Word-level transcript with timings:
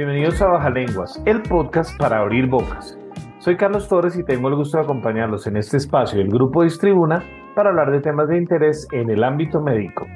Bienvenidos 0.00 0.40
a 0.40 0.46
Baja 0.46 0.70
Lenguas, 0.70 1.22
el 1.26 1.42
podcast 1.42 1.94
para 1.98 2.20
abrir 2.20 2.46
bocas. 2.46 2.98
Soy 3.38 3.58
Carlos 3.58 3.86
Torres 3.86 4.16
y 4.16 4.24
tengo 4.24 4.48
el 4.48 4.54
gusto 4.54 4.78
de 4.78 4.84
acompañarlos 4.84 5.46
en 5.46 5.58
este 5.58 5.76
espacio 5.76 6.18
del 6.18 6.30
Grupo 6.30 6.62
Distribuna 6.62 7.22
para 7.54 7.68
hablar 7.68 7.90
de 7.90 8.00
temas 8.00 8.28
de 8.28 8.38
interés 8.38 8.88
en 8.92 9.10
el 9.10 9.22
ámbito 9.22 9.60
médico. 9.60 10.06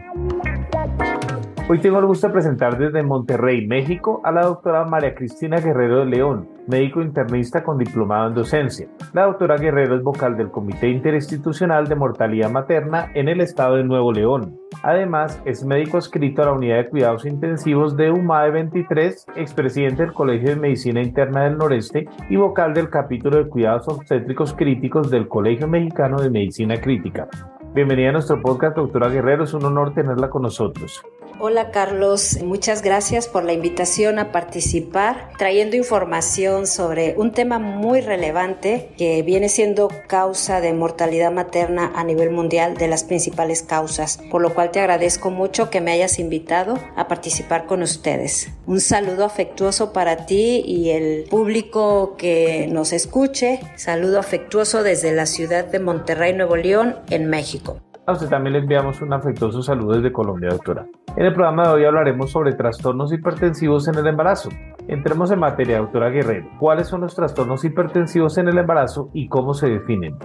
Hoy 1.67 1.79
tengo 1.79 1.99
el 1.99 2.05
gusto 2.05 2.27
de 2.27 2.35
presentar 2.35 2.77
desde 2.77 3.03
Monterrey, 3.03 3.67
México, 3.67 4.21
a 4.23 4.31
la 4.31 4.43
doctora 4.43 4.85
María 4.85 5.15
Cristina 5.15 5.61
Guerrero 5.61 6.01
de 6.01 6.05
León, 6.05 6.47
médico 6.67 7.01
internista 7.01 7.65
con 7.65 7.79
diplomado 7.79 8.29
en 8.29 8.35
docencia. 8.35 8.87
La 9.15 9.25
doctora 9.25 9.57
Guerrero 9.57 9.97
es 9.97 10.03
vocal 10.03 10.37
del 10.37 10.51
Comité 10.51 10.91
Interinstitucional 10.91 11.89
de 11.89 11.95
Mortalidad 11.95 12.51
Materna 12.51 13.11
en 13.15 13.31
el 13.31 13.41
estado 13.41 13.77
de 13.77 13.85
Nuevo 13.85 14.13
León. 14.13 14.61
Además, 14.83 15.41
es 15.47 15.65
médico 15.65 15.97
adscrito 15.97 16.43
a 16.43 16.47
la 16.47 16.53
Unidad 16.53 16.77
de 16.77 16.91
Cuidados 16.91 17.25
Intensivos 17.25 17.97
de 17.97 18.11
UMAE 18.11 18.51
23, 18.51 19.27
expresidente 19.37 20.03
del 20.03 20.13
Colegio 20.13 20.51
de 20.51 20.57
Medicina 20.57 21.01
Interna 21.01 21.45
del 21.45 21.57
Noreste 21.57 22.07
y 22.29 22.37
vocal 22.37 22.75
del 22.75 22.91
capítulo 22.91 23.39
de 23.39 23.49
Cuidados 23.49 23.89
Obstétricos 23.89 24.53
Críticos 24.53 25.11
del 25.11 25.29
Colegio 25.29 25.67
Mexicano 25.67 26.21
de 26.21 26.29
Medicina 26.29 26.79
Crítica. 26.79 27.27
Bienvenida 27.75 28.11
a 28.11 28.13
nuestro 28.13 28.41
podcast, 28.43 28.77
doctora 28.77 29.09
Guerrero. 29.09 29.45
Es 29.45 29.55
un 29.55 29.65
honor 29.65 29.95
tenerla 29.95 30.29
con 30.29 30.43
nosotros. 30.43 31.03
Hola 31.41 31.73
Carlos, 31.73 32.39
muchas 32.45 32.81
gracias 32.81 33.27
por 33.27 33.43
la 33.43 33.53
invitación 33.53 34.21
a 34.21 34.31
participar 34.31 35.31
trayendo 35.37 35.77
información 35.77 36.69
sobre 36.69 37.15
un 37.17 37.33
tema 37.33 37.59
muy 37.59 38.01
relevante 38.03 38.91
que 38.97 39.21
viene 39.23 39.49
siendo 39.49 39.89
causa 40.07 40.61
de 40.61 40.73
mortalidad 40.73 41.33
materna 41.33 41.91
a 41.97 42.05
nivel 42.05 42.31
mundial 42.31 42.77
de 42.77 42.87
las 42.87 43.03
principales 43.03 43.63
causas, 43.63 44.21
por 44.31 44.43
lo 44.43 44.55
cual 44.55 44.71
te 44.71 44.79
agradezco 44.79 45.31
mucho 45.31 45.71
que 45.71 45.81
me 45.81 45.91
hayas 45.91 46.21
invitado 46.21 46.79
a 46.95 47.09
participar 47.09 47.67
con 47.67 47.83
ustedes. 47.83 48.49
Un 48.67 48.81
saludo 48.81 49.25
afectuoso 49.25 49.93
para 49.93 50.27
ti 50.27 50.63
y 50.65 50.91
el 50.91 51.25
público 51.25 52.15
que 52.17 52.69
nos 52.71 52.93
escuche, 52.93 53.59
saludo 53.75 54.21
afectuoso 54.21 54.85
desde 54.85 55.13
la 55.13 55.27
ciudad 55.27 55.65
de 55.65 55.81
Monterrey, 55.81 56.33
Nuevo 56.33 56.55
León, 56.55 56.97
en 57.11 57.29
México. 57.29 57.81
A 58.07 58.13
usted 58.13 58.29
también 58.29 58.53
le 58.53 58.59
enviamos 58.59 59.01
un 59.01 59.15
afectuoso 59.15 59.63
saludo 59.63 59.97
desde 59.97 60.13
Colombia, 60.13 60.51
doctora. 60.51 60.87
En 61.17 61.25
el 61.25 61.33
programa 61.33 61.69
de 61.69 61.75
hoy 61.75 61.87
hablaremos 61.87 62.33
sobre 62.33 62.53
trastornos 62.53 63.11
hipertensivos 63.15 63.89
en 63.89 63.95
el 63.95 64.07
embarazo. 64.07 64.51
Entremos 64.89 65.31
en 65.31 65.39
materia, 65.39 65.79
doctora 65.79 66.11
Guerrero. 66.11 66.51
¿Cuáles 66.61 66.87
son 66.87 67.01
los 67.01 67.15
trastornos 67.15 67.65
hipertensivos 67.65 68.37
en 68.37 68.49
el 68.49 68.59
embarazo 68.59 69.09
y 69.15 69.29
cómo 69.29 69.55
se 69.55 69.69
definen? 69.69 70.17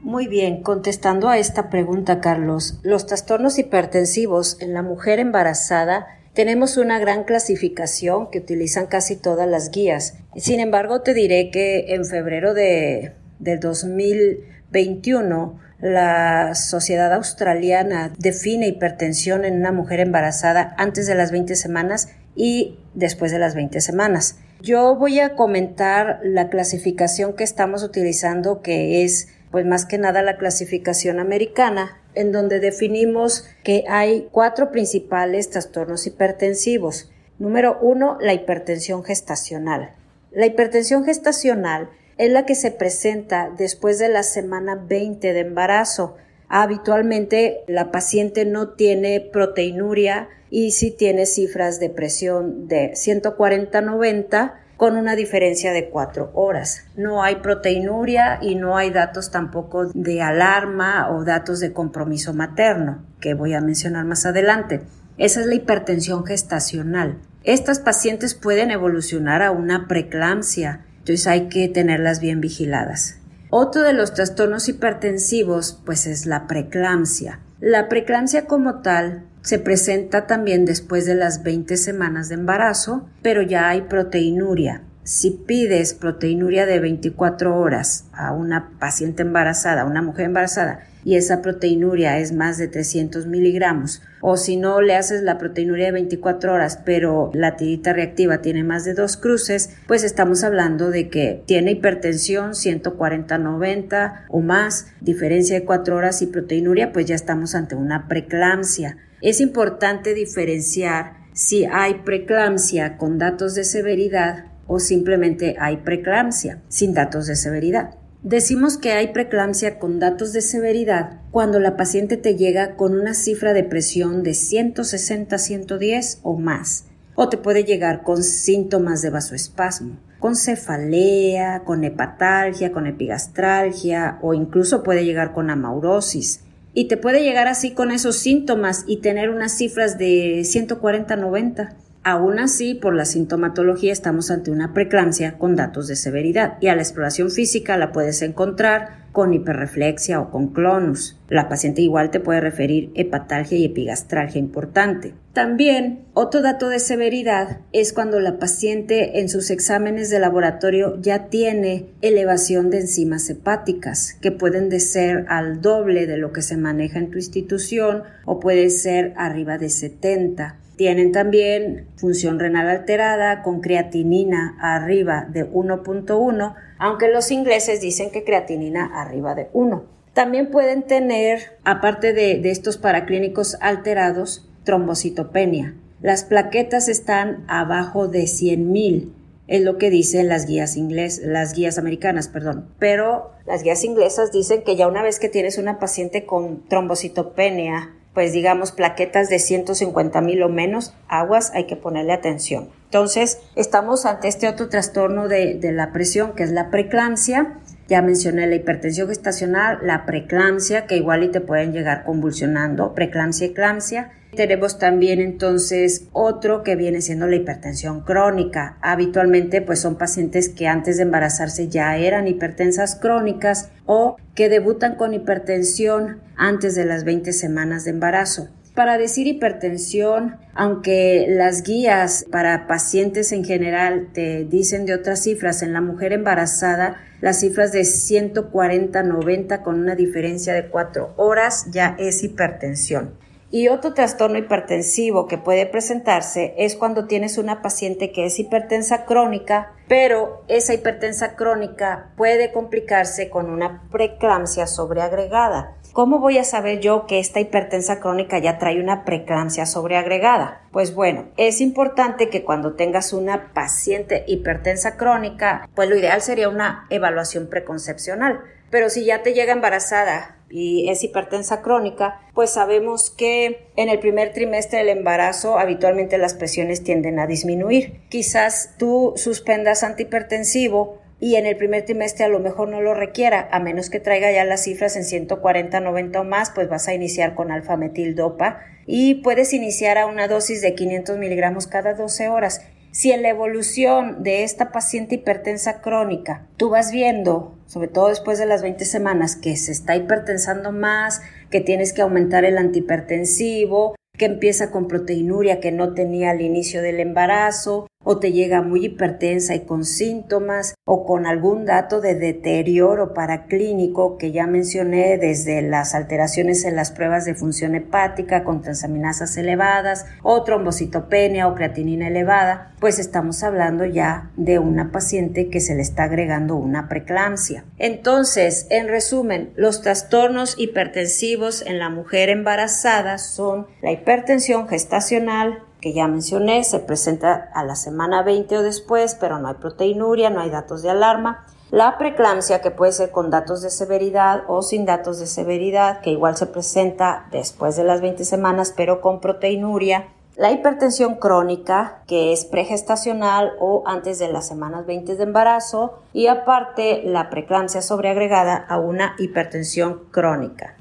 Muy 0.00 0.26
bien, 0.26 0.64
contestando 0.64 1.28
a 1.28 1.38
esta 1.38 1.70
pregunta, 1.70 2.20
Carlos, 2.20 2.80
los 2.82 3.06
trastornos 3.06 3.60
hipertensivos 3.60 4.60
en 4.60 4.74
la 4.74 4.82
mujer 4.82 5.20
embarazada 5.20 6.08
tenemos 6.32 6.78
una 6.78 6.98
gran 6.98 7.22
clasificación 7.22 8.28
que 8.28 8.40
utilizan 8.40 8.86
casi 8.86 9.14
todas 9.14 9.48
las 9.48 9.70
guías. 9.70 10.18
Sin 10.34 10.58
embargo, 10.58 11.02
te 11.02 11.14
diré 11.14 11.52
que 11.52 11.94
en 11.94 12.04
febrero 12.04 12.54
de, 12.54 13.12
del 13.38 13.60
2021 13.60 15.60
la 15.84 16.54
Sociedad 16.54 17.12
Australiana 17.12 18.10
define 18.16 18.68
hipertensión 18.68 19.44
en 19.44 19.58
una 19.58 19.70
mujer 19.70 20.00
embarazada 20.00 20.74
antes 20.78 21.06
de 21.06 21.14
las 21.14 21.30
20 21.30 21.56
semanas 21.56 22.08
y 22.34 22.78
después 22.94 23.32
de 23.32 23.38
las 23.38 23.54
20 23.54 23.82
semanas. 23.82 24.38
Yo 24.62 24.96
voy 24.96 25.20
a 25.20 25.34
comentar 25.36 26.20
la 26.22 26.48
clasificación 26.48 27.34
que 27.34 27.44
estamos 27.44 27.82
utilizando, 27.82 28.62
que 28.62 29.04
es 29.04 29.28
pues 29.50 29.66
más 29.66 29.84
que 29.84 29.98
nada 29.98 30.22
la 30.22 30.38
clasificación 30.38 31.20
americana, 31.20 32.00
en 32.14 32.32
donde 32.32 32.60
definimos 32.60 33.46
que 33.62 33.84
hay 33.86 34.28
cuatro 34.32 34.72
principales 34.72 35.50
trastornos 35.50 36.06
hipertensivos. 36.06 37.12
Número 37.38 37.78
uno, 37.82 38.16
la 38.22 38.32
hipertensión 38.32 39.04
gestacional. 39.04 39.94
La 40.32 40.46
hipertensión 40.46 41.04
gestacional 41.04 41.90
es 42.16 42.30
la 42.30 42.46
que 42.46 42.54
se 42.54 42.70
presenta 42.70 43.50
después 43.56 43.98
de 43.98 44.08
la 44.08 44.22
semana 44.22 44.76
20 44.76 45.32
de 45.32 45.40
embarazo. 45.40 46.16
Habitualmente 46.48 47.64
la 47.66 47.90
paciente 47.90 48.44
no 48.44 48.70
tiene 48.70 49.20
proteinuria 49.20 50.28
y 50.50 50.72
sí 50.72 50.90
tiene 50.90 51.26
cifras 51.26 51.80
de 51.80 51.90
presión 51.90 52.68
de 52.68 52.92
140-90 52.92 54.52
con 54.76 54.96
una 54.96 55.16
diferencia 55.16 55.72
de 55.72 55.88
4 55.88 56.30
horas. 56.34 56.84
No 56.96 57.22
hay 57.22 57.36
proteinuria 57.36 58.38
y 58.42 58.54
no 58.54 58.76
hay 58.76 58.90
datos 58.90 59.30
tampoco 59.30 59.86
de 59.86 60.22
alarma 60.22 61.10
o 61.10 61.24
datos 61.24 61.60
de 61.60 61.72
compromiso 61.72 62.34
materno, 62.34 63.04
que 63.20 63.34
voy 63.34 63.54
a 63.54 63.60
mencionar 63.60 64.04
más 64.04 64.26
adelante. 64.26 64.82
Esa 65.16 65.40
es 65.40 65.46
la 65.46 65.54
hipertensión 65.54 66.26
gestacional. 66.26 67.18
Estas 67.44 67.78
pacientes 67.78 68.34
pueden 68.34 68.70
evolucionar 68.70 69.42
a 69.42 69.52
una 69.52 69.86
preeclampsia, 69.86 70.84
entonces 71.04 71.26
hay 71.26 71.48
que 71.50 71.68
tenerlas 71.68 72.18
bien 72.18 72.40
vigiladas. 72.40 73.16
Otro 73.50 73.82
de 73.82 73.92
los 73.92 74.14
trastornos 74.14 74.70
hipertensivos 74.70 75.78
pues 75.84 76.06
es 76.06 76.24
la 76.24 76.46
preeclampsia. 76.46 77.40
La 77.60 77.90
preeclampsia 77.90 78.46
como 78.46 78.80
tal 78.80 79.26
se 79.42 79.58
presenta 79.58 80.26
también 80.26 80.64
después 80.64 81.04
de 81.04 81.14
las 81.14 81.42
20 81.42 81.76
semanas 81.76 82.30
de 82.30 82.36
embarazo, 82.36 83.06
pero 83.20 83.42
ya 83.42 83.68
hay 83.68 83.82
proteinuria. 83.82 84.80
Si 85.02 85.30
pides 85.30 85.92
proteinuria 85.92 86.64
de 86.64 86.80
24 86.80 87.54
horas 87.54 88.06
a 88.14 88.32
una 88.32 88.70
paciente 88.78 89.20
embarazada, 89.20 89.82
a 89.82 89.86
una 89.86 90.00
mujer 90.00 90.24
embarazada, 90.24 90.86
y 91.04 91.16
esa 91.16 91.42
proteinuria 91.42 92.18
es 92.18 92.32
más 92.32 92.58
de 92.58 92.68
300 92.68 93.26
miligramos, 93.26 94.02
o 94.20 94.36
si 94.36 94.56
no 94.56 94.80
le 94.80 94.96
haces 94.96 95.22
la 95.22 95.38
proteinuria 95.38 95.86
de 95.86 95.92
24 95.92 96.54
horas, 96.54 96.78
pero 96.84 97.30
la 97.34 97.56
tirita 97.56 97.92
reactiva 97.92 98.40
tiene 98.40 98.64
más 98.64 98.84
de 98.84 98.94
dos 98.94 99.16
cruces, 99.16 99.70
pues 99.86 100.02
estamos 100.02 100.44
hablando 100.44 100.90
de 100.90 101.08
que 101.08 101.42
tiene 101.46 101.72
hipertensión 101.72 102.52
140-90 102.52 104.24
o 104.28 104.40
más, 104.40 104.88
diferencia 105.00 105.58
de 105.58 105.64
4 105.64 105.96
horas 105.96 106.22
y 106.22 106.26
proteinuria, 106.26 106.92
pues 106.92 107.06
ya 107.06 107.14
estamos 107.14 107.54
ante 107.54 107.74
una 107.74 108.08
preeclampsia. 108.08 108.96
Es 109.20 109.40
importante 109.40 110.14
diferenciar 110.14 111.24
si 111.34 111.64
hay 111.64 112.02
preeclampsia 112.04 112.96
con 112.96 113.18
datos 113.18 113.54
de 113.54 113.64
severidad 113.64 114.46
o 114.66 114.78
simplemente 114.78 115.56
hay 115.58 115.78
preeclampsia 115.78 116.62
sin 116.68 116.94
datos 116.94 117.26
de 117.26 117.36
severidad. 117.36 117.96
Decimos 118.24 118.78
que 118.78 118.92
hay 118.92 119.08
preeclampsia 119.08 119.78
con 119.78 119.98
datos 119.98 120.32
de 120.32 120.40
severidad 120.40 121.20
cuando 121.30 121.60
la 121.60 121.76
paciente 121.76 122.16
te 122.16 122.36
llega 122.36 122.74
con 122.74 122.98
una 122.98 123.12
cifra 123.12 123.52
de 123.52 123.64
presión 123.64 124.22
de 124.22 124.30
160-110 124.30 126.20
o 126.22 126.38
más, 126.38 126.86
o 127.16 127.28
te 127.28 127.36
puede 127.36 127.64
llegar 127.64 128.02
con 128.02 128.22
síntomas 128.22 129.02
de 129.02 129.10
vasoespasmo, 129.10 129.98
con 130.20 130.36
cefalea, 130.36 131.64
con 131.66 131.84
hepatalgia, 131.84 132.72
con 132.72 132.86
epigastralgia 132.86 134.18
o 134.22 134.32
incluso 134.32 134.82
puede 134.82 135.04
llegar 135.04 135.34
con 135.34 135.50
amaurosis. 135.50 136.40
Y 136.72 136.88
te 136.88 136.96
puede 136.96 137.22
llegar 137.22 137.46
así 137.46 137.72
con 137.72 137.90
esos 137.90 138.16
síntomas 138.16 138.84
y 138.86 139.02
tener 139.02 139.28
unas 139.28 139.52
cifras 139.52 139.98
de 139.98 140.40
140-90 140.40 141.74
Aún 142.06 142.38
así, 142.38 142.74
por 142.74 142.94
la 142.94 143.06
sintomatología 143.06 143.90
estamos 143.90 144.30
ante 144.30 144.50
una 144.50 144.74
preeclampsia 144.74 145.38
con 145.38 145.56
datos 145.56 145.88
de 145.88 145.96
severidad 145.96 146.58
y 146.60 146.66
a 146.68 146.76
la 146.76 146.82
exploración 146.82 147.30
física 147.30 147.78
la 147.78 147.92
puedes 147.92 148.20
encontrar 148.20 149.04
con 149.10 149.32
hiperreflexia 149.32 150.20
o 150.20 150.30
con 150.30 150.48
clonus. 150.48 151.18
La 151.30 151.48
paciente 151.48 151.80
igual 151.80 152.10
te 152.10 152.20
puede 152.20 152.42
referir 152.42 152.90
hepatalgia 152.94 153.56
y 153.56 153.64
epigastralgia 153.64 154.38
importante. 154.38 155.14
También 155.32 156.04
otro 156.12 156.42
dato 156.42 156.68
de 156.68 156.78
severidad 156.78 157.60
es 157.72 157.94
cuando 157.94 158.20
la 158.20 158.38
paciente 158.38 159.20
en 159.20 159.30
sus 159.30 159.48
exámenes 159.48 160.10
de 160.10 160.18
laboratorio 160.18 161.00
ya 161.00 161.30
tiene 161.30 161.86
elevación 162.02 162.68
de 162.68 162.80
enzimas 162.80 163.30
hepáticas 163.30 164.18
que 164.20 164.30
pueden 164.30 164.68
de 164.68 164.80
ser 164.80 165.24
al 165.28 165.62
doble 165.62 166.06
de 166.06 166.18
lo 166.18 166.32
que 166.32 166.42
se 166.42 166.58
maneja 166.58 166.98
en 166.98 167.10
tu 167.10 167.16
institución 167.16 168.02
o 168.26 168.40
puede 168.40 168.68
ser 168.68 169.14
arriba 169.16 169.56
de 169.56 169.70
70. 169.70 170.58
Tienen 170.76 171.12
también 171.12 171.86
función 171.96 172.38
renal 172.38 172.68
alterada 172.68 173.42
con 173.42 173.60
creatinina 173.60 174.56
arriba 174.60 175.26
de 175.30 175.48
1.1, 175.50 176.54
aunque 176.78 177.08
los 177.08 177.30
ingleses 177.30 177.80
dicen 177.80 178.10
que 178.10 178.24
creatinina 178.24 178.90
arriba 179.00 179.34
de 179.34 179.48
1. 179.52 179.84
También 180.12 180.50
pueden 180.50 180.82
tener, 180.82 181.58
aparte 181.64 182.12
de, 182.12 182.40
estos 182.50 182.76
paraclínicos 182.76 183.56
alterados, 183.60 184.48
trombocitopenia. 184.64 185.74
Las 186.00 186.24
plaquetas 186.24 186.88
están 186.88 187.44
abajo 187.48 188.08
de 188.08 188.24
100.000 188.24 189.12
es 189.46 189.62
lo 189.62 189.76
que 189.76 189.90
dicen 189.90 190.28
las 190.28 190.46
guías 190.46 190.76
inglesas, 190.76 191.24
las 191.26 191.54
guías 191.54 191.78
americanas, 191.78 192.28
perdón. 192.28 192.68
Pero 192.78 193.32
las 193.46 193.62
guías 193.62 193.84
inglesas 193.84 194.32
dicen 194.32 194.62
que 194.62 194.76
ya 194.76 194.88
una 194.88 195.02
vez 195.02 195.18
que 195.18 195.28
tienes 195.28 195.58
una 195.58 195.78
paciente 195.78 196.24
con 196.24 196.66
trombocitopenia, 196.66 197.92
pues 198.14 198.32
digamos 198.32 198.72
plaquetas 198.72 199.28
de 199.28 199.38
150 199.38 200.20
mil 200.20 200.42
o 200.42 200.48
menos 200.48 200.94
aguas, 201.08 201.50
hay 201.52 201.66
que 201.66 201.76
ponerle 201.76 202.12
atención. 202.12 202.68
Entonces, 202.84 203.40
estamos 203.56 204.06
ante 204.06 204.28
este 204.28 204.48
otro 204.48 204.68
trastorno 204.68 205.26
de, 205.26 205.54
de 205.54 205.72
la 205.72 205.92
presión, 205.92 206.32
que 206.34 206.44
es 206.44 206.50
la 206.50 206.70
preeclampsia. 206.70 207.58
Ya 207.88 208.02
mencioné 208.02 208.46
la 208.46 208.56
hipertensión 208.56 209.08
gestacional, 209.08 209.78
la 209.82 210.06
preeclampsia, 210.06 210.86
que 210.86 210.96
igual 210.96 211.24
y 211.24 211.28
te 211.28 211.40
pueden 211.40 211.72
llegar 211.72 212.04
convulsionando, 212.04 212.94
preeclampsia, 212.94 213.48
eclampsia 213.48 214.10
tenemos 214.34 214.78
también 214.78 215.20
entonces 215.20 216.08
otro 216.12 216.62
que 216.62 216.76
viene 216.76 217.00
siendo 217.00 217.26
la 217.26 217.36
hipertensión 217.36 218.00
crónica. 218.00 218.78
Habitualmente 218.80 219.62
pues 219.62 219.80
son 219.80 219.96
pacientes 219.96 220.48
que 220.48 220.66
antes 220.66 220.96
de 220.96 221.04
embarazarse 221.04 221.68
ya 221.68 221.96
eran 221.96 222.26
hipertensas 222.26 222.96
crónicas 222.96 223.70
o 223.86 224.16
que 224.34 224.48
debutan 224.48 224.96
con 224.96 225.14
hipertensión 225.14 226.20
antes 226.36 226.74
de 226.74 226.84
las 226.84 227.04
20 227.04 227.32
semanas 227.32 227.84
de 227.84 227.90
embarazo. 227.90 228.48
Para 228.74 228.98
decir 228.98 229.28
hipertensión, 229.28 230.36
aunque 230.52 231.26
las 231.28 231.62
guías 231.62 232.26
para 232.32 232.66
pacientes 232.66 233.30
en 233.30 233.44
general 233.44 234.08
te 234.12 234.44
dicen 234.44 234.84
de 234.84 234.94
otras 234.94 235.22
cifras, 235.22 235.62
en 235.62 235.72
la 235.72 235.80
mujer 235.80 236.12
embarazada 236.12 236.96
las 237.24 237.40
cifras 237.40 237.72
de 237.72 237.80
140-90 237.80 239.62
con 239.62 239.80
una 239.80 239.94
diferencia 239.94 240.52
de 240.52 240.68
4 240.68 241.14
horas 241.16 241.64
ya 241.70 241.96
es 241.98 242.22
hipertensión. 242.22 243.14
Y 243.50 243.68
otro 243.68 243.94
trastorno 243.94 244.36
hipertensivo 244.36 245.26
que 245.26 245.38
puede 245.38 245.64
presentarse 245.64 246.52
es 246.58 246.76
cuando 246.76 247.06
tienes 247.06 247.38
una 247.38 247.62
paciente 247.62 248.12
que 248.12 248.26
es 248.26 248.38
hipertensa 248.38 249.06
crónica, 249.06 249.72
pero 249.88 250.44
esa 250.48 250.74
hipertensa 250.74 251.34
crónica 251.34 252.10
puede 252.18 252.52
complicarse 252.52 253.30
con 253.30 253.48
una 253.48 253.88
preeclampsia 253.90 254.66
sobreagregada. 254.66 255.78
¿Cómo 255.94 256.18
voy 256.18 256.38
a 256.38 256.44
saber 256.44 256.80
yo 256.80 257.06
que 257.06 257.20
esta 257.20 257.38
hipertensa 257.38 258.00
crónica 258.00 258.38
ya 258.38 258.58
trae 258.58 258.80
una 258.80 259.04
preeclampsia 259.04 259.64
sobreagregada? 259.64 260.66
Pues 260.72 260.92
bueno, 260.92 261.28
es 261.36 261.60
importante 261.60 262.30
que 262.30 262.42
cuando 262.42 262.74
tengas 262.74 263.12
una 263.12 263.52
paciente 263.52 264.24
hipertensa 264.26 264.96
crónica, 264.96 265.68
pues 265.76 265.88
lo 265.88 265.96
ideal 265.96 266.20
sería 266.20 266.48
una 266.48 266.88
evaluación 266.90 267.48
preconcepcional. 267.48 268.40
Pero 268.70 268.90
si 268.90 269.04
ya 269.04 269.22
te 269.22 269.34
llega 269.34 269.52
embarazada 269.52 270.36
y 270.50 270.88
es 270.88 271.04
hipertensa 271.04 271.62
crónica, 271.62 272.20
pues 272.34 272.50
sabemos 272.50 273.10
que 273.10 273.68
en 273.76 273.88
el 273.88 274.00
primer 274.00 274.32
trimestre 274.32 274.80
del 274.80 274.88
embarazo 274.88 275.60
habitualmente 275.60 276.18
las 276.18 276.34
presiones 276.34 276.82
tienden 276.82 277.20
a 277.20 277.28
disminuir. 277.28 278.00
Quizás 278.08 278.74
tú 278.78 279.12
suspendas 279.14 279.84
antihipertensivo 279.84 281.03
y 281.24 281.36
en 281.36 281.46
el 281.46 281.56
primer 281.56 281.86
trimestre 281.86 282.26
a 282.26 282.28
lo 282.28 282.38
mejor 282.38 282.68
no 282.68 282.82
lo 282.82 282.92
requiera, 282.92 283.48
a 283.50 283.58
menos 283.58 283.88
que 283.88 283.98
traiga 283.98 284.30
ya 284.30 284.44
las 284.44 284.64
cifras 284.64 284.94
en 284.94 285.04
140, 285.04 285.80
90 285.80 286.20
o 286.20 286.24
más, 286.24 286.50
pues 286.50 286.68
vas 286.68 286.86
a 286.86 286.92
iniciar 286.92 287.34
con 287.34 287.50
alfametildopa 287.50 288.60
y 288.84 289.22
puedes 289.22 289.54
iniciar 289.54 289.96
a 289.96 290.04
una 290.04 290.28
dosis 290.28 290.60
de 290.60 290.74
500 290.74 291.16
miligramos 291.16 291.66
cada 291.66 291.94
12 291.94 292.28
horas. 292.28 292.60
Si 292.90 293.10
en 293.10 293.22
la 293.22 293.30
evolución 293.30 294.22
de 294.22 294.44
esta 294.44 294.70
paciente 294.70 295.14
hipertensa 295.14 295.80
crónica 295.80 296.46
tú 296.58 296.68
vas 296.68 296.92
viendo, 296.92 297.54
sobre 297.68 297.88
todo 297.88 298.08
después 298.08 298.38
de 298.38 298.44
las 298.44 298.60
20 298.60 298.84
semanas, 298.84 299.34
que 299.34 299.56
se 299.56 299.72
está 299.72 299.96
hipertensando 299.96 300.72
más, 300.72 301.22
que 301.48 301.62
tienes 301.62 301.94
que 301.94 302.02
aumentar 302.02 302.44
el 302.44 302.58
antihipertensivo, 302.58 303.94
que 304.18 304.26
empieza 304.26 304.70
con 304.70 304.88
proteinuria 304.88 305.58
que 305.60 305.72
no 305.72 305.94
tenía 305.94 306.32
al 306.32 306.42
inicio 306.42 306.82
del 306.82 307.00
embarazo, 307.00 307.86
o 308.04 308.18
te 308.18 308.32
llega 308.32 308.62
muy 308.62 308.84
hipertensa 308.86 309.54
y 309.54 309.60
con 309.60 309.84
síntomas 309.84 310.74
o 310.84 311.04
con 311.04 311.26
algún 311.26 311.64
dato 311.64 312.00
de 312.00 312.14
deterioro 312.14 313.14
paraclínico 313.14 314.18
que 314.18 314.30
ya 314.30 314.46
mencioné 314.46 315.18
desde 315.18 315.62
las 315.62 315.94
alteraciones 315.94 316.64
en 316.64 316.76
las 316.76 316.90
pruebas 316.90 317.24
de 317.24 317.34
función 317.34 317.74
hepática 317.74 318.44
con 318.44 318.62
transaminasas 318.62 319.36
elevadas 319.36 320.06
o 320.22 320.44
trombocitopenia 320.44 321.48
o 321.48 321.54
creatinina 321.54 322.08
elevada, 322.08 322.74
pues 322.80 322.98
estamos 322.98 323.42
hablando 323.42 323.84
ya 323.86 324.30
de 324.36 324.58
una 324.58 324.92
paciente 324.92 325.48
que 325.48 325.60
se 325.60 325.74
le 325.74 325.82
está 325.82 326.04
agregando 326.04 326.56
una 326.56 326.88
preeclampsia. 326.88 327.64
Entonces, 327.78 328.66
en 328.70 328.88
resumen, 328.88 329.52
los 329.56 329.80
trastornos 329.80 330.54
hipertensivos 330.58 331.62
en 331.62 331.78
la 331.78 331.88
mujer 331.88 332.28
embarazada 332.28 333.18
son 333.18 333.66
la 333.82 333.92
hipertensión 333.92 334.68
gestacional, 334.68 335.62
que 335.84 335.92
ya 335.92 336.08
mencioné, 336.08 336.64
se 336.64 336.78
presenta 336.78 337.50
a 337.52 337.62
la 337.62 337.76
semana 337.76 338.22
20 338.22 338.56
o 338.56 338.62
después, 338.62 339.18
pero 339.20 339.38
no 339.38 339.48
hay 339.48 339.54
proteinuria, 339.56 340.30
no 340.30 340.40
hay 340.40 340.48
datos 340.48 340.80
de 340.80 340.88
alarma. 340.88 341.44
La 341.70 341.98
preeclampsia, 341.98 342.62
que 342.62 342.70
puede 342.70 342.92
ser 342.92 343.10
con 343.10 343.28
datos 343.28 343.60
de 343.60 343.68
severidad 343.68 344.44
o 344.48 344.62
sin 344.62 344.86
datos 344.86 345.18
de 345.18 345.26
severidad, 345.26 346.00
que 346.00 346.08
igual 346.08 346.38
se 346.38 346.46
presenta 346.46 347.26
después 347.32 347.76
de 347.76 347.84
las 347.84 348.00
20 348.00 348.24
semanas, 348.24 348.72
pero 348.74 349.02
con 349.02 349.20
proteinuria. 349.20 350.08
La 350.36 350.52
hipertensión 350.52 351.16
crónica, 351.16 351.98
que 352.06 352.32
es 352.32 352.46
pregestacional 352.46 353.52
o 353.60 353.82
antes 353.84 354.18
de 354.18 354.32
las 354.32 354.48
semanas 354.48 354.86
20 354.86 355.16
de 355.16 355.22
embarazo. 355.22 355.98
Y 356.14 356.28
aparte, 356.28 357.02
la 357.04 357.28
preeclampsia 357.28 357.82
sobreagregada 357.82 358.56
a 358.56 358.78
una 358.78 359.16
hipertensión 359.18 360.04
crónica. 360.10 360.76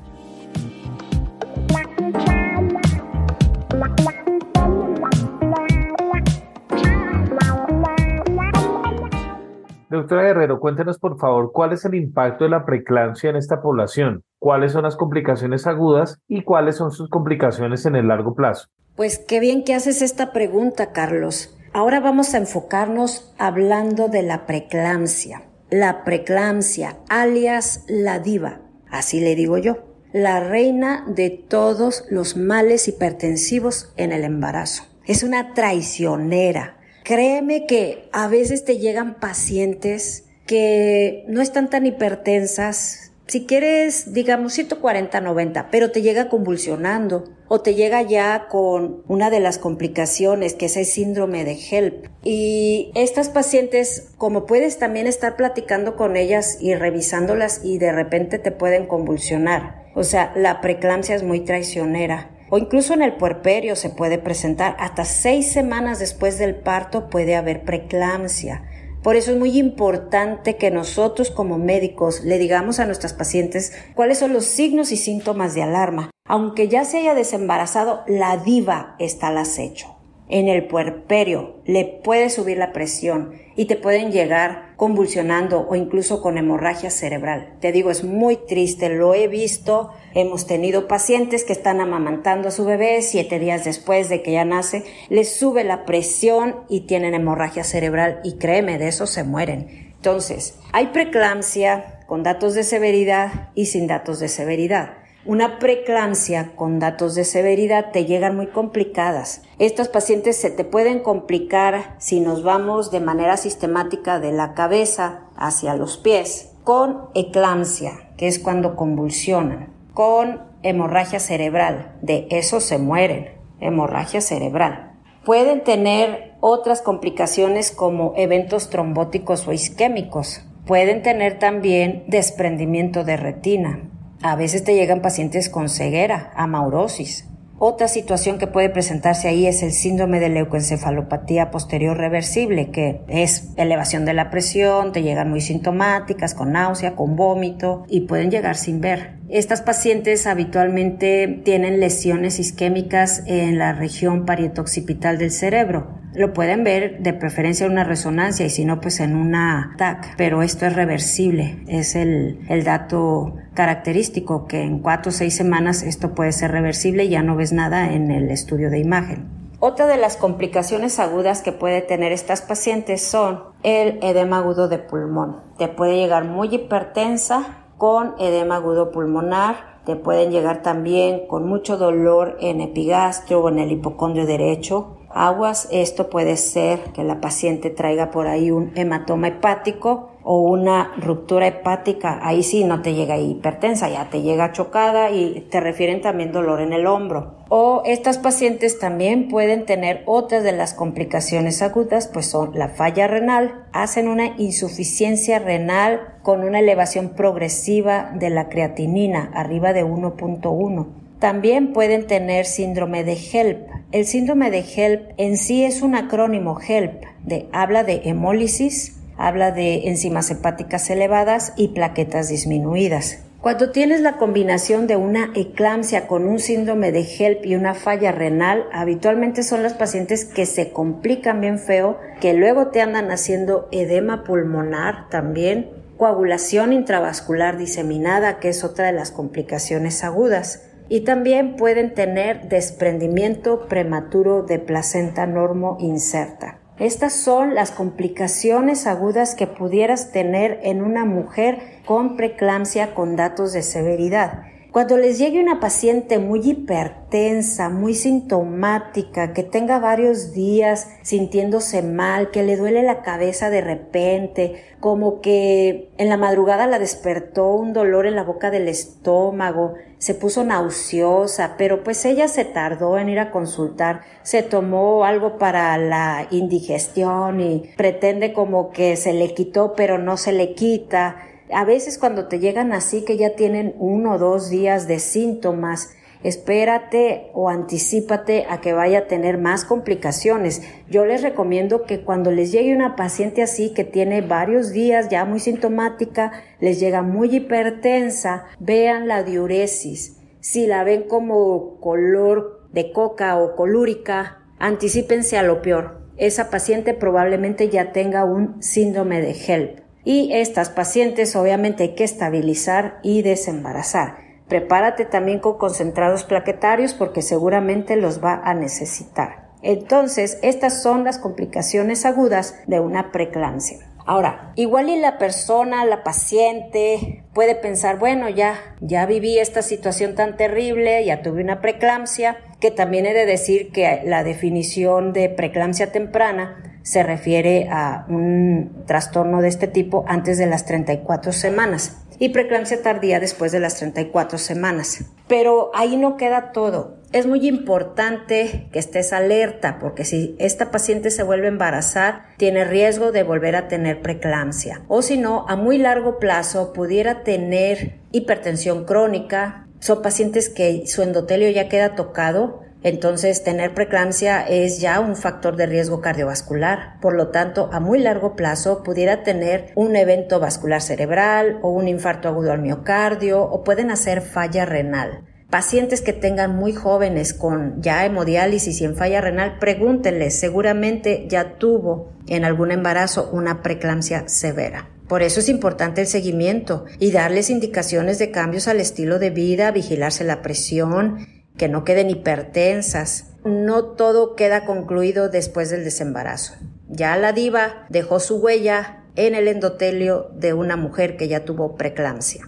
Doctora 9.94 10.24
Guerrero, 10.24 10.60
cuéntenos 10.60 10.98
por 10.98 11.20
favor 11.20 11.52
cuál 11.52 11.72
es 11.72 11.86
el 11.86 11.94
impacto 11.94 12.46
de 12.46 12.50
la 12.50 12.66
preeclampsia 12.66 13.30
en 13.30 13.36
esta 13.36 13.62
población, 13.62 14.24
cuáles 14.40 14.72
son 14.72 14.82
las 14.82 14.96
complicaciones 14.96 15.68
agudas 15.68 16.18
y 16.28 16.42
cuáles 16.44 16.78
son 16.78 16.90
sus 16.90 17.12
complicaciones 17.12 17.86
en 17.86 17.96
el 17.96 18.08
largo 18.08 18.34
plazo. 18.34 18.70
Pues 18.96 19.20
qué 19.20 19.40
bien 19.40 19.64
que 19.64 19.76
haces 19.76 20.02
esta 20.02 20.34
pregunta, 20.34 20.94
Carlos. 20.94 21.56
Ahora 21.74 22.00
vamos 22.00 22.34
a 22.34 22.40
enfocarnos 22.40 23.36
hablando 23.38 24.08
de 24.08 24.24
la 24.24 24.48
preeclampsia. 24.48 25.44
La 25.70 26.04
preeclampsia, 26.04 26.98
alias 27.08 27.86
la 27.88 28.18
diva, 28.18 28.62
así 28.90 29.20
le 29.20 29.36
digo 29.36 29.60
yo, 29.60 29.78
la 30.12 30.40
reina 30.40 31.06
de 31.08 31.30
todos 31.30 32.06
los 32.10 32.36
males 32.36 32.88
hipertensivos 32.88 33.94
en 33.96 34.12
el 34.12 34.24
embarazo. 34.24 34.86
Es 35.06 35.22
una 35.22 35.54
traicionera, 35.54 36.78
Créeme 37.04 37.66
que 37.66 38.08
a 38.12 38.28
veces 38.28 38.64
te 38.64 38.78
llegan 38.78 39.20
pacientes 39.20 40.26
que 40.46 41.24
no 41.28 41.42
están 41.42 41.70
tan 41.70 41.86
hipertensas, 41.86 43.14
si 43.28 43.46
quieres, 43.46 44.14
digamos 44.14 44.54
140, 44.54 45.22
90, 45.22 45.70
pero 45.72 45.92
te 45.92 46.02
llega 46.02 46.28
convulsionando 46.28 47.24
o 47.48 47.62
te 47.62 47.74
llega 47.74 48.02
ya 48.02 48.48
con 48.50 49.02
una 49.08 49.30
de 49.30 49.40
las 49.40 49.58
complicaciones 49.58 50.54
que 50.54 50.66
es 50.66 50.76
el 50.76 50.86
síndrome 50.86 51.46
de 51.46 51.54
HELP. 51.54 52.08
Y 52.24 52.92
estas 52.96 53.30
pacientes, 53.30 54.12
como 54.18 54.46
puedes 54.46 54.78
también 54.78 55.08
estar 55.08 55.38
platicando 55.38 55.96
con 55.96 56.18
ellas 56.18 56.58
y 56.60 56.76
revisándolas 56.76 57.62
y 57.64 57.78
de 57.78 57.94
repente 57.94 58.40
te 58.40 58.52
pueden 58.52 58.88
convulsionar. 58.88 59.84
O 59.96 60.04
sea, 60.04 60.34
la 60.36 60.60
preeclampsia 60.60 61.16
es 61.16 61.24
muy 61.24 61.40
traicionera 61.40 62.30
o 62.54 62.60
incluso 62.60 62.94
en 62.94 63.02
el 63.02 63.16
puerperio 63.16 63.76
se 63.76 63.90
puede 63.90 64.20
presentar. 64.20 64.76
Hasta 64.78 65.06
seis 65.06 65.52
semanas 65.52 65.98
después 65.98 66.38
del 66.38 66.54
parto 66.54 67.10
puede 67.10 67.36
haber 67.36 67.64
preeclampsia. 67.64 68.64
Por 69.02 69.16
eso 69.16 69.32
es 69.32 69.40
muy 69.40 69.58
importante 69.58 70.56
que 70.56 70.70
nosotros 70.70 71.32
como 71.32 71.58
médicos 71.58 72.24
le 72.24 72.38
digamos 72.38 72.80
a 72.80 72.86
nuestras 72.86 73.14
pacientes 73.14 73.74
cuáles 73.96 74.20
son 74.20 74.34
los 74.34 74.46
signos 74.46 74.92
y 74.92 74.98
síntomas 74.98 75.56
de 75.56 75.64
alarma. 75.64 76.12
Aunque 76.26 76.68
ya 76.68 76.86
se 76.86 77.00
haya 77.00 77.16
desembarazado, 77.16 78.04
la 78.06 78.38
diva 78.38 78.98
está 79.00 79.30
al 79.30 79.40
acecho 79.40 79.94
en 80.30 80.48
el 80.48 80.66
puerperio, 80.66 81.58
le 81.66 81.86
puede 81.86 82.30
subir 82.30 82.58
la 82.58 82.74
presión 82.74 83.34
y 83.56 83.66
te 83.66 83.76
pueden 83.76 84.12
llegar 84.12 84.74
convulsionando 84.78 85.68
o 85.70 85.76
incluso 85.76 86.22
con 86.22 86.38
hemorragia 86.38 86.90
cerebral. 86.90 87.56
Te 87.60 87.72
digo, 87.72 87.92
es 87.92 88.04
muy 88.04 88.38
triste, 88.38 88.90
lo 88.90 89.14
he 89.14 89.28
visto, 89.28 89.92
hemos 90.14 90.48
tenido 90.48 90.88
pacientes 90.88 91.44
que 91.44 91.54
están 91.54 91.82
amamantando 91.82 92.48
a 92.48 92.52
su 92.52 92.66
bebé 92.66 93.02
siete 93.02 93.40
días 93.40 93.64
después 93.64 94.10
de 94.10 94.22
que 94.22 94.34
ya 94.34 94.46
nace, 94.46 94.84
les 95.10 95.36
sube 95.36 95.64
la 95.64 95.86
presión 95.86 96.56
y 96.70 96.82
tienen 96.82 97.14
hemorragia 97.14 97.64
cerebral 97.64 98.20
y 98.24 98.38
créeme, 98.38 98.78
de 98.78 98.88
eso 98.88 99.08
se 99.08 99.24
mueren. 99.24 99.94
Entonces, 99.96 100.60
hay 100.72 100.88
preeclampsia 100.88 102.02
con 102.08 102.24
datos 102.24 102.54
de 102.54 102.64
severidad 102.64 103.50
y 103.56 103.68
sin 103.68 103.88
datos 103.88 104.20
de 104.20 104.28
severidad. 104.28 104.98
Una 105.26 105.58
preeclampsia 105.58 106.52
con 106.58 106.80
datos 106.80 107.16
de 107.16 107.24
severidad 107.24 107.92
te 107.92 108.04
llegan 108.04 108.36
muy 108.36 108.48
complicadas. 108.48 109.44
Estos 109.58 109.88
pacientes 109.88 110.36
se 110.36 110.52
te 110.52 110.66
pueden 110.66 111.00
complicar 111.00 111.96
si 111.98 112.20
nos 112.20 112.44
vamos 112.44 112.92
de 112.92 113.00
manera 113.00 113.38
sistemática 113.38 114.20
de 114.20 114.34
la 114.34 114.54
cabeza 114.54 115.22
hacia 115.38 115.76
los 115.76 115.98
pies 115.98 116.50
con 116.66 117.08
eclampsia, 117.16 118.10
que 118.18 118.28
es 118.28 118.40
cuando 118.40 118.76
convulsionan, 118.76 119.74
con 119.94 120.42
hemorragia 120.64 121.20
cerebral, 121.20 121.96
de 122.02 122.28
eso 122.32 122.60
se 122.60 122.78
mueren. 122.78 123.30
hemorragia 123.60 124.20
cerebral. 124.20 124.92
Pueden 125.24 125.64
tener 125.64 126.34
otras 126.42 126.82
complicaciones 126.82 127.72
como 127.72 128.14
eventos 128.18 128.70
trombóticos 128.70 129.48
o 129.48 129.54
isquémicos. 129.54 130.46
Pueden 130.66 131.02
tener 131.02 131.40
también 131.40 132.04
desprendimiento 132.08 133.06
de 133.06 133.16
retina. 133.16 133.90
A 134.22 134.36
veces 134.36 134.66
te 134.66 134.76
llegan 134.76 135.02
pacientes 135.02 135.48
con 135.48 135.70
ceguera, 135.70 136.34
amaurosis, 136.36 137.30
otra 137.66 137.88
situación 137.88 138.40
que 138.40 138.48
puede 138.48 138.70
presentarse 138.70 139.30
ahí 139.30 139.48
es 139.48 139.64
el 139.64 139.72
síndrome 139.72 140.20
de 140.20 140.28
leucoencefalopatía 140.28 141.50
posterior 141.50 141.96
reversible, 141.96 142.72
que 142.72 143.00
es 143.08 143.54
elevación 143.56 144.04
de 144.04 144.14
la 144.14 144.30
presión, 144.32 144.92
te 144.92 145.02
llegan 145.02 145.30
muy 145.30 145.40
sintomáticas, 145.40 146.34
con 146.34 146.52
náusea, 146.52 146.98
con 146.98 147.16
vómito 147.16 147.86
y 147.88 148.02
pueden 148.02 148.32
llegar 148.32 148.58
sin 148.58 148.82
ver. 148.82 149.14
Estas 149.34 149.64
pacientes 149.64 150.28
habitualmente 150.28 151.42
tienen 151.44 151.80
lesiones 151.80 152.38
isquémicas 152.38 153.24
en 153.26 153.58
la 153.58 153.74
región 153.74 154.28
parietoccipital 154.28 155.18
del 155.18 155.32
cerebro. 155.32 155.88
Lo 156.14 156.34
pueden 156.34 156.64
ver 156.64 157.00
de 157.00 157.14
preferencia 157.14 157.66
en 157.66 157.72
una 157.72 157.84
resonancia 157.84 158.46
y 158.46 158.52
si 158.52 158.64
no, 158.64 158.80
pues 158.80 159.00
en 159.00 159.16
una 159.16 159.74
TAC, 159.80 160.18
pero 160.18 160.44
esto 160.44 160.68
es 160.68 160.76
reversible, 160.76 161.64
es 161.68 161.96
el, 161.96 162.46
el 162.48 162.64
dato 162.64 163.34
característico 163.56 164.46
que 164.46 164.62
en 164.62 164.78
cuatro 164.78 165.10
o 165.10 165.12
seis 165.12 165.36
semanas 165.36 165.82
esto 165.82 166.14
puede 166.14 166.32
ser 166.32 166.52
reversible 166.52 167.06
y 167.06 167.10
ya 167.10 167.24
no 167.24 167.36
ves 167.36 167.54
nada 167.54 167.92
en 167.92 168.12
el 168.12 168.30
estudio 168.30 168.70
de 168.70 168.78
imagen. 168.78 169.28
Otra 169.60 169.88
de 169.88 169.98
las 169.98 170.16
complicaciones 170.16 171.00
agudas 171.00 171.42
que 171.42 171.54
puede 171.54 171.82
tener 171.82 172.12
estas 172.12 172.44
pacientes 172.44 173.02
son 173.02 173.46
el 173.64 173.98
edema 174.04 174.38
agudo 174.38 174.68
de 174.68 174.78
pulmón. 174.78 175.40
Te 175.58 175.70
puede 175.70 175.96
llegar 175.96 176.26
muy 176.26 176.54
hipertensa 176.54 177.63
con 177.78 178.16
edema 178.20 178.58
agudo 178.58 178.92
pulmonar, 178.92 179.80
te 179.86 179.96
pueden 179.96 180.32
llegar 180.32 180.62
también 180.62 181.28
con 181.28 181.46
mucho 181.46 181.78
dolor 181.78 182.38
en 182.40 182.62
epigastrio 182.62 183.42
o 183.42 183.50
en 183.50 183.60
el 183.60 183.72
hipocondrio 183.72 184.26
derecho, 184.26 184.98
aguas. 185.14 185.68
Esto 185.72 186.10
puede 186.10 186.38
ser 186.38 186.80
que 186.94 187.04
la 187.04 187.22
paciente 187.22 187.70
traiga 187.70 188.12
por 188.12 188.28
ahí 188.28 188.52
un 188.52 188.72
hematoma 188.76 189.30
hepático 189.30 190.10
o 190.24 190.42
una 190.42 190.92
ruptura 190.98 191.48
hepática. 191.48 192.20
Ahí 192.22 192.44
sí 192.44 192.64
no 192.64 192.82
te 192.82 192.94
llega 192.94 193.18
hipertensa, 193.18 193.90
ya 193.90 194.10
te 194.10 194.22
llega 194.22 194.52
chocada 194.52 195.12
y 195.12 195.48
te 195.52 195.60
refieren 195.60 196.02
también 196.02 196.32
dolor 196.32 196.62
en 196.62 196.74
el 196.74 196.88
hombro. 196.88 197.36
O 197.50 197.84
estas 197.86 198.18
pacientes 198.18 198.80
también 198.80 199.28
pueden 199.28 199.66
tener 199.66 200.04
otras 200.06 200.44
de 200.44 200.54
las 200.54 200.74
complicaciones 200.74 201.62
agudas, 201.62 202.08
pues 202.08 202.26
son 202.28 202.58
la 202.58 202.70
falla 202.70 203.08
renal, 203.08 203.66
hacen 203.74 204.08
una 204.08 204.36
insuficiencia 204.38 205.40
renal 205.40 206.16
con 206.24 206.44
una 206.44 206.60
elevación 206.60 207.10
progresiva 207.10 208.12
de 208.16 208.30
la 208.30 208.50
creatinina 208.50 209.30
arriba 209.34 209.74
de 209.74 209.86
1.1 209.86 211.03
también 211.24 211.72
pueden 211.72 212.06
tener 212.06 212.46
síndrome 212.46 213.06
de 213.06 213.14
HELP. 213.14 213.70
El 213.94 214.06
síndrome 214.06 214.52
de 214.52 214.60
HELP 214.60 215.14
en 215.16 215.38
sí 215.38 215.64
es 215.64 215.82
un 215.82 215.96
acrónimo 215.96 216.60
HELP, 216.60 217.02
de, 217.24 217.48
habla 217.54 217.86
de 217.86 218.02
hemólisis, 218.04 218.98
habla 219.16 219.54
de 219.54 219.88
enzimas 219.88 220.30
hepáticas 220.32 220.90
elevadas 220.90 221.54
y 221.56 221.70
plaquetas 221.70 222.28
disminuidas. 222.28 223.20
Cuando 223.40 223.72
tienes 223.72 224.02
la 224.02 224.18
combinación 224.18 224.86
de 224.86 224.98
una 224.98 225.32
eclampsia 225.34 226.08
con 226.08 226.28
un 226.28 226.40
síndrome 226.40 226.92
de 226.92 227.08
HELP 227.08 227.46
y 227.46 227.56
una 227.56 227.74
falla 227.74 228.12
renal, 228.12 228.66
habitualmente 228.74 229.44
son 229.44 229.64
las 229.64 229.76
pacientes 229.76 230.26
que 230.26 230.46
se 230.46 230.74
complican 230.74 231.40
bien 231.40 231.58
feo, 231.58 232.00
que 232.20 232.34
luego 232.34 232.68
te 232.68 232.82
andan 232.82 233.12
haciendo 233.12 233.70
edema 233.72 234.26
pulmonar 234.26 235.08
también, 235.08 235.70
coagulación 235.96 236.74
intravascular 236.74 237.58
diseminada, 237.58 238.40
que 238.40 238.50
es 238.50 238.66
otra 238.66 238.88
de 238.88 238.92
las 238.92 239.12
complicaciones 239.12 240.04
agudas 240.04 240.64
y 240.94 241.02
también 241.02 241.56
pueden 241.56 241.96
tener 241.96 242.50
desprendimiento 242.50 243.68
prematuro 243.68 244.44
de 244.44 244.60
placenta 244.60 245.26
normo 245.26 245.78
inserta. 245.80 246.60
Estas 246.78 247.14
son 247.14 247.56
las 247.56 247.72
complicaciones 247.72 248.86
agudas 248.86 249.34
que 249.34 249.48
pudieras 249.48 250.12
tener 250.12 250.60
en 250.62 250.84
una 250.84 251.04
mujer 251.04 251.58
con 251.88 252.16
preeclampsia 252.16 252.94
con 252.94 253.16
datos 253.16 253.54
de 253.54 253.64
severidad. 253.64 254.44
Cuando 254.74 254.98
les 254.98 255.20
llegue 255.20 255.40
una 255.40 255.60
paciente 255.60 256.18
muy 256.18 256.40
hipertensa, 256.40 257.70
muy 257.70 257.94
sintomática, 257.94 259.32
que 259.32 259.44
tenga 259.44 259.78
varios 259.78 260.34
días 260.34 260.90
sintiéndose 261.04 261.84
mal, 261.84 262.32
que 262.32 262.42
le 262.42 262.58
duele 262.58 262.82
la 262.82 263.04
cabeza 263.04 263.52
de 263.52 263.62
repente, 263.62 264.64
como 264.80 265.22
que 265.22 265.92
en 266.00 266.10
la 266.10 266.18
madrugada 266.18 266.66
la 266.66 266.80
despertó 266.80 267.54
un 267.54 267.72
dolor 267.72 268.08
en 268.08 268.16
la 268.16 268.24
boca 268.24 268.50
del 268.50 268.68
estómago, 268.68 269.76
se 270.00 270.16
puso 270.16 270.44
nauseosa, 270.44 271.54
pero 271.56 271.84
pues 271.84 272.04
ella 272.04 272.28
se 272.28 272.44
tardó 272.44 272.98
en 272.98 273.10
ir 273.10 273.20
a 273.20 273.30
consultar, 273.30 274.02
se 274.24 274.42
tomó 274.42 275.06
algo 275.06 275.38
para 275.38 275.78
la 275.78 276.26
indigestión 276.32 277.42
y 277.42 277.70
pretende 277.78 278.34
como 278.34 278.72
que 278.72 278.96
se 278.96 279.14
le 279.14 279.36
quitó, 279.36 279.76
pero 279.76 280.00
no 280.00 280.18
se 280.18 280.32
le 280.32 280.56
quita 280.56 281.18
a 281.54 281.66
veces 281.66 281.98
cuando 281.98 282.28
te 282.28 282.40
llegan 282.40 282.74
así 282.74 283.04
que 283.04 283.18
ya 283.18 283.36
tienen 283.36 283.76
uno 283.80 284.14
o 284.14 284.18
dos 284.18 284.50
días 284.50 284.88
de 284.88 285.00
síntomas, 285.00 285.90
espérate 286.24 287.30
o 287.34 287.50
anticípate 287.50 288.46
a 288.50 288.62
que 288.62 288.74
vaya 288.74 289.00
a 289.00 289.08
tener 289.08 289.38
más 289.38 289.66
complicaciones. 289.66 290.62
Yo 290.90 291.06
les 291.06 291.22
recomiendo 291.22 291.84
que 291.84 292.02
cuando 292.02 292.32
les 292.32 292.52
llegue 292.52 292.76
una 292.76 292.96
paciente 292.96 293.44
así 293.44 293.74
que 293.74 293.84
tiene 293.84 294.22
varios 294.22 294.72
días 294.72 295.10
ya 295.10 295.26
muy 295.26 295.40
sintomática, 295.40 296.32
les 296.60 296.80
llega 296.80 297.02
muy 297.02 297.36
hipertensa, 297.36 298.46
vean 298.60 299.08
la 299.08 299.24
diuresis. 299.24 300.18
Si 300.40 300.66
la 300.66 300.84
ven 300.84 301.04
como 301.04 301.80
color 301.80 302.68
de 302.72 302.92
coca 302.92 303.38
o 303.38 303.56
colúrica, 303.56 304.40
anticípense 304.60 305.38
a 305.38 305.44
lo 305.44 305.62
peor. 305.62 306.02
Esa 306.18 306.50
paciente 306.50 306.94
probablemente 306.94 307.70
ya 307.70 307.92
tenga 307.92 308.24
un 308.24 308.62
síndrome 308.62 309.22
de 309.22 309.32
HELP. 309.32 309.83
Y 310.06 310.34
estas 310.34 310.70
pacientes 310.70 311.36
obviamente 311.36 311.84
hay 311.84 311.96
que 311.96 312.04
estabilizar 312.04 313.00
y 313.04 313.22
desembarazar. 313.22 314.18
Prepárate 314.48 315.06
también 315.06 315.40
con 315.40 315.58
concentrados 315.58 316.24
plaquetarios 316.24 316.94
porque 316.94 317.22
seguramente 317.22 317.96
los 317.96 318.24
va 318.24 318.42
a 318.44 318.54
necesitar. 318.54 319.52
Entonces, 319.62 320.38
estas 320.42 320.84
son 320.84 321.06
las 321.06 321.18
complicaciones 321.18 322.06
agudas 322.06 322.56
de 322.68 322.82
una 322.82 323.12
preeclampsia. 323.14 323.80
Ahora, 324.06 324.52
igual 324.56 324.90
y 324.90 325.00
la 325.00 325.18
persona, 325.18 325.86
la 325.86 326.04
paciente 326.04 327.24
puede 327.34 327.56
pensar, 327.56 327.98
bueno, 327.98 328.28
ya, 328.28 328.56
ya 328.82 329.06
viví 329.06 329.40
esta 329.40 329.62
situación 329.62 330.16
tan 330.16 330.36
terrible, 330.36 331.06
ya 331.06 331.22
tuve 331.22 331.42
una 331.42 331.62
preeclampsia, 331.62 332.38
que 332.60 332.70
también 332.70 333.06
he 333.06 333.14
de 333.14 333.26
decir 333.26 333.72
que 333.72 334.02
la 334.04 334.26
definición 334.26 335.14
de 335.14 335.30
preeclampsia 335.30 335.94
temprana 335.94 336.73
se 336.84 337.02
refiere 337.02 337.68
a 337.72 338.06
un 338.10 338.84
trastorno 338.86 339.42
de 339.42 339.48
este 339.48 339.68
tipo 339.68 340.06
antes 340.08 340.38
de 340.38 340.46
las 340.46 340.66
34 340.66 341.32
semanas 341.32 342.04
y 342.20 342.30
preeclampsia 342.30 342.82
tardía 342.82 343.20
después 343.20 343.52
de 343.52 343.60
las 343.60 343.76
34 343.78 344.38
semanas. 344.38 345.06
Pero 345.28 345.72
ahí 345.74 345.98
no 345.98 346.18
queda 346.18 346.52
todo. 346.52 346.98
Es 347.12 347.26
muy 347.26 347.48
importante 347.48 348.70
que 348.72 348.80
estés 348.80 349.14
alerta 349.14 349.78
porque 349.80 350.06
si 350.06 350.36
esta 350.40 350.72
paciente 350.72 351.12
se 351.12 351.24
vuelve 351.24 351.48
a 351.48 351.50
embarazar, 351.50 352.24
tiene 352.38 352.66
riesgo 352.66 353.12
de 353.12 353.24
volver 353.24 353.56
a 353.56 353.68
tener 353.68 354.02
preeclampsia. 354.02 354.82
O 354.88 355.02
si 355.02 355.18
no, 355.18 355.46
a 355.48 355.56
muy 355.56 355.78
largo 355.78 356.18
plazo 356.18 356.74
pudiera 356.74 357.24
tener 357.24 358.00
hipertensión 358.12 358.86
crónica. 358.86 359.68
Son 359.80 360.02
pacientes 360.02 360.50
que 360.50 360.88
su 360.88 361.02
endotelio 361.02 361.50
ya 361.50 361.68
queda 361.68 361.96
tocado 361.96 362.63
entonces, 362.84 363.44
tener 363.44 363.74
preeclampsia 363.74 364.42
es 364.42 364.82
ya 364.82 365.00
un 365.00 365.16
factor 365.16 365.56
de 365.56 365.66
riesgo 365.66 366.02
cardiovascular. 366.02 367.00
Por 367.00 367.16
lo 367.16 367.30
tanto, 367.30 367.70
a 367.72 367.80
muy 367.80 368.00
largo 368.00 368.36
plazo 368.36 368.84
pudiera 368.84 369.24
tener 369.24 369.72
un 369.76 369.96
evento 369.96 370.42
vascular 370.42 370.82
cerebral 370.82 371.60
o 371.62 371.70
un 371.70 371.88
infarto 371.88 372.28
agudo 372.28 372.52
al 372.52 372.62
miocardio 372.62 373.42
o 373.42 373.64
pueden 373.64 373.90
hacer 373.90 374.20
falla 374.20 374.66
renal. 374.66 375.24
Pacientes 375.50 376.02
que 376.02 376.14
tengan 376.14 376.56
muy 376.56 376.74
jóvenes 376.74 377.34
con 377.34 377.82
ya 377.82 378.06
hemodiálisis 378.06 378.82
y 378.82 378.86
en 378.86 378.98
falla 378.98 379.22
renal, 379.22 379.60
pregúntenles, 379.60 380.38
seguramente 380.38 381.28
ya 381.30 381.58
tuvo 381.58 382.12
en 382.28 382.44
algún 382.44 382.72
embarazo 382.72 383.30
una 383.32 383.62
preeclampsia 383.62 384.28
severa. 384.28 384.90
Por 385.08 385.22
eso 385.22 385.42
es 385.42 385.50
importante 385.50 386.02
el 386.02 386.08
seguimiento 386.08 386.86
y 387.00 387.12
darles 387.12 387.50
indicaciones 387.50 388.20
de 388.20 388.32
cambios 388.32 388.68
al 388.68 388.80
estilo 388.80 389.20
de 389.20 389.30
vida, 389.30 389.72
vigilarse 389.72 390.24
la 390.24 390.42
presión, 390.42 391.43
que 391.58 391.68
no 391.68 391.84
queden 391.84 392.10
hipertensas. 392.10 393.36
No 393.46 393.84
todo 393.84 394.36
queda 394.36 394.66
concluido 394.66 395.30
después 395.30 395.70
del 395.70 395.84
desembarazo. 395.84 396.56
Ya 396.88 397.16
la 397.18 397.34
diva 397.34 397.86
dejó 397.90 398.20
su 398.20 398.38
huella 398.38 399.04
en 399.16 399.36
el 399.36 399.48
endotelio 399.48 400.30
de 400.34 400.54
una 400.54 400.76
mujer 400.76 401.18
que 401.18 401.28
ya 401.28 401.46
tuvo 401.46 401.76
preeclampsia. 401.76 402.48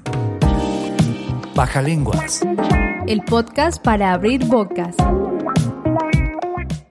Baja 1.56 1.82
lenguas. 1.82 2.42
El 3.08 3.24
podcast 3.24 3.84
para 3.84 4.14
abrir 4.14 4.46
bocas. 4.46 4.96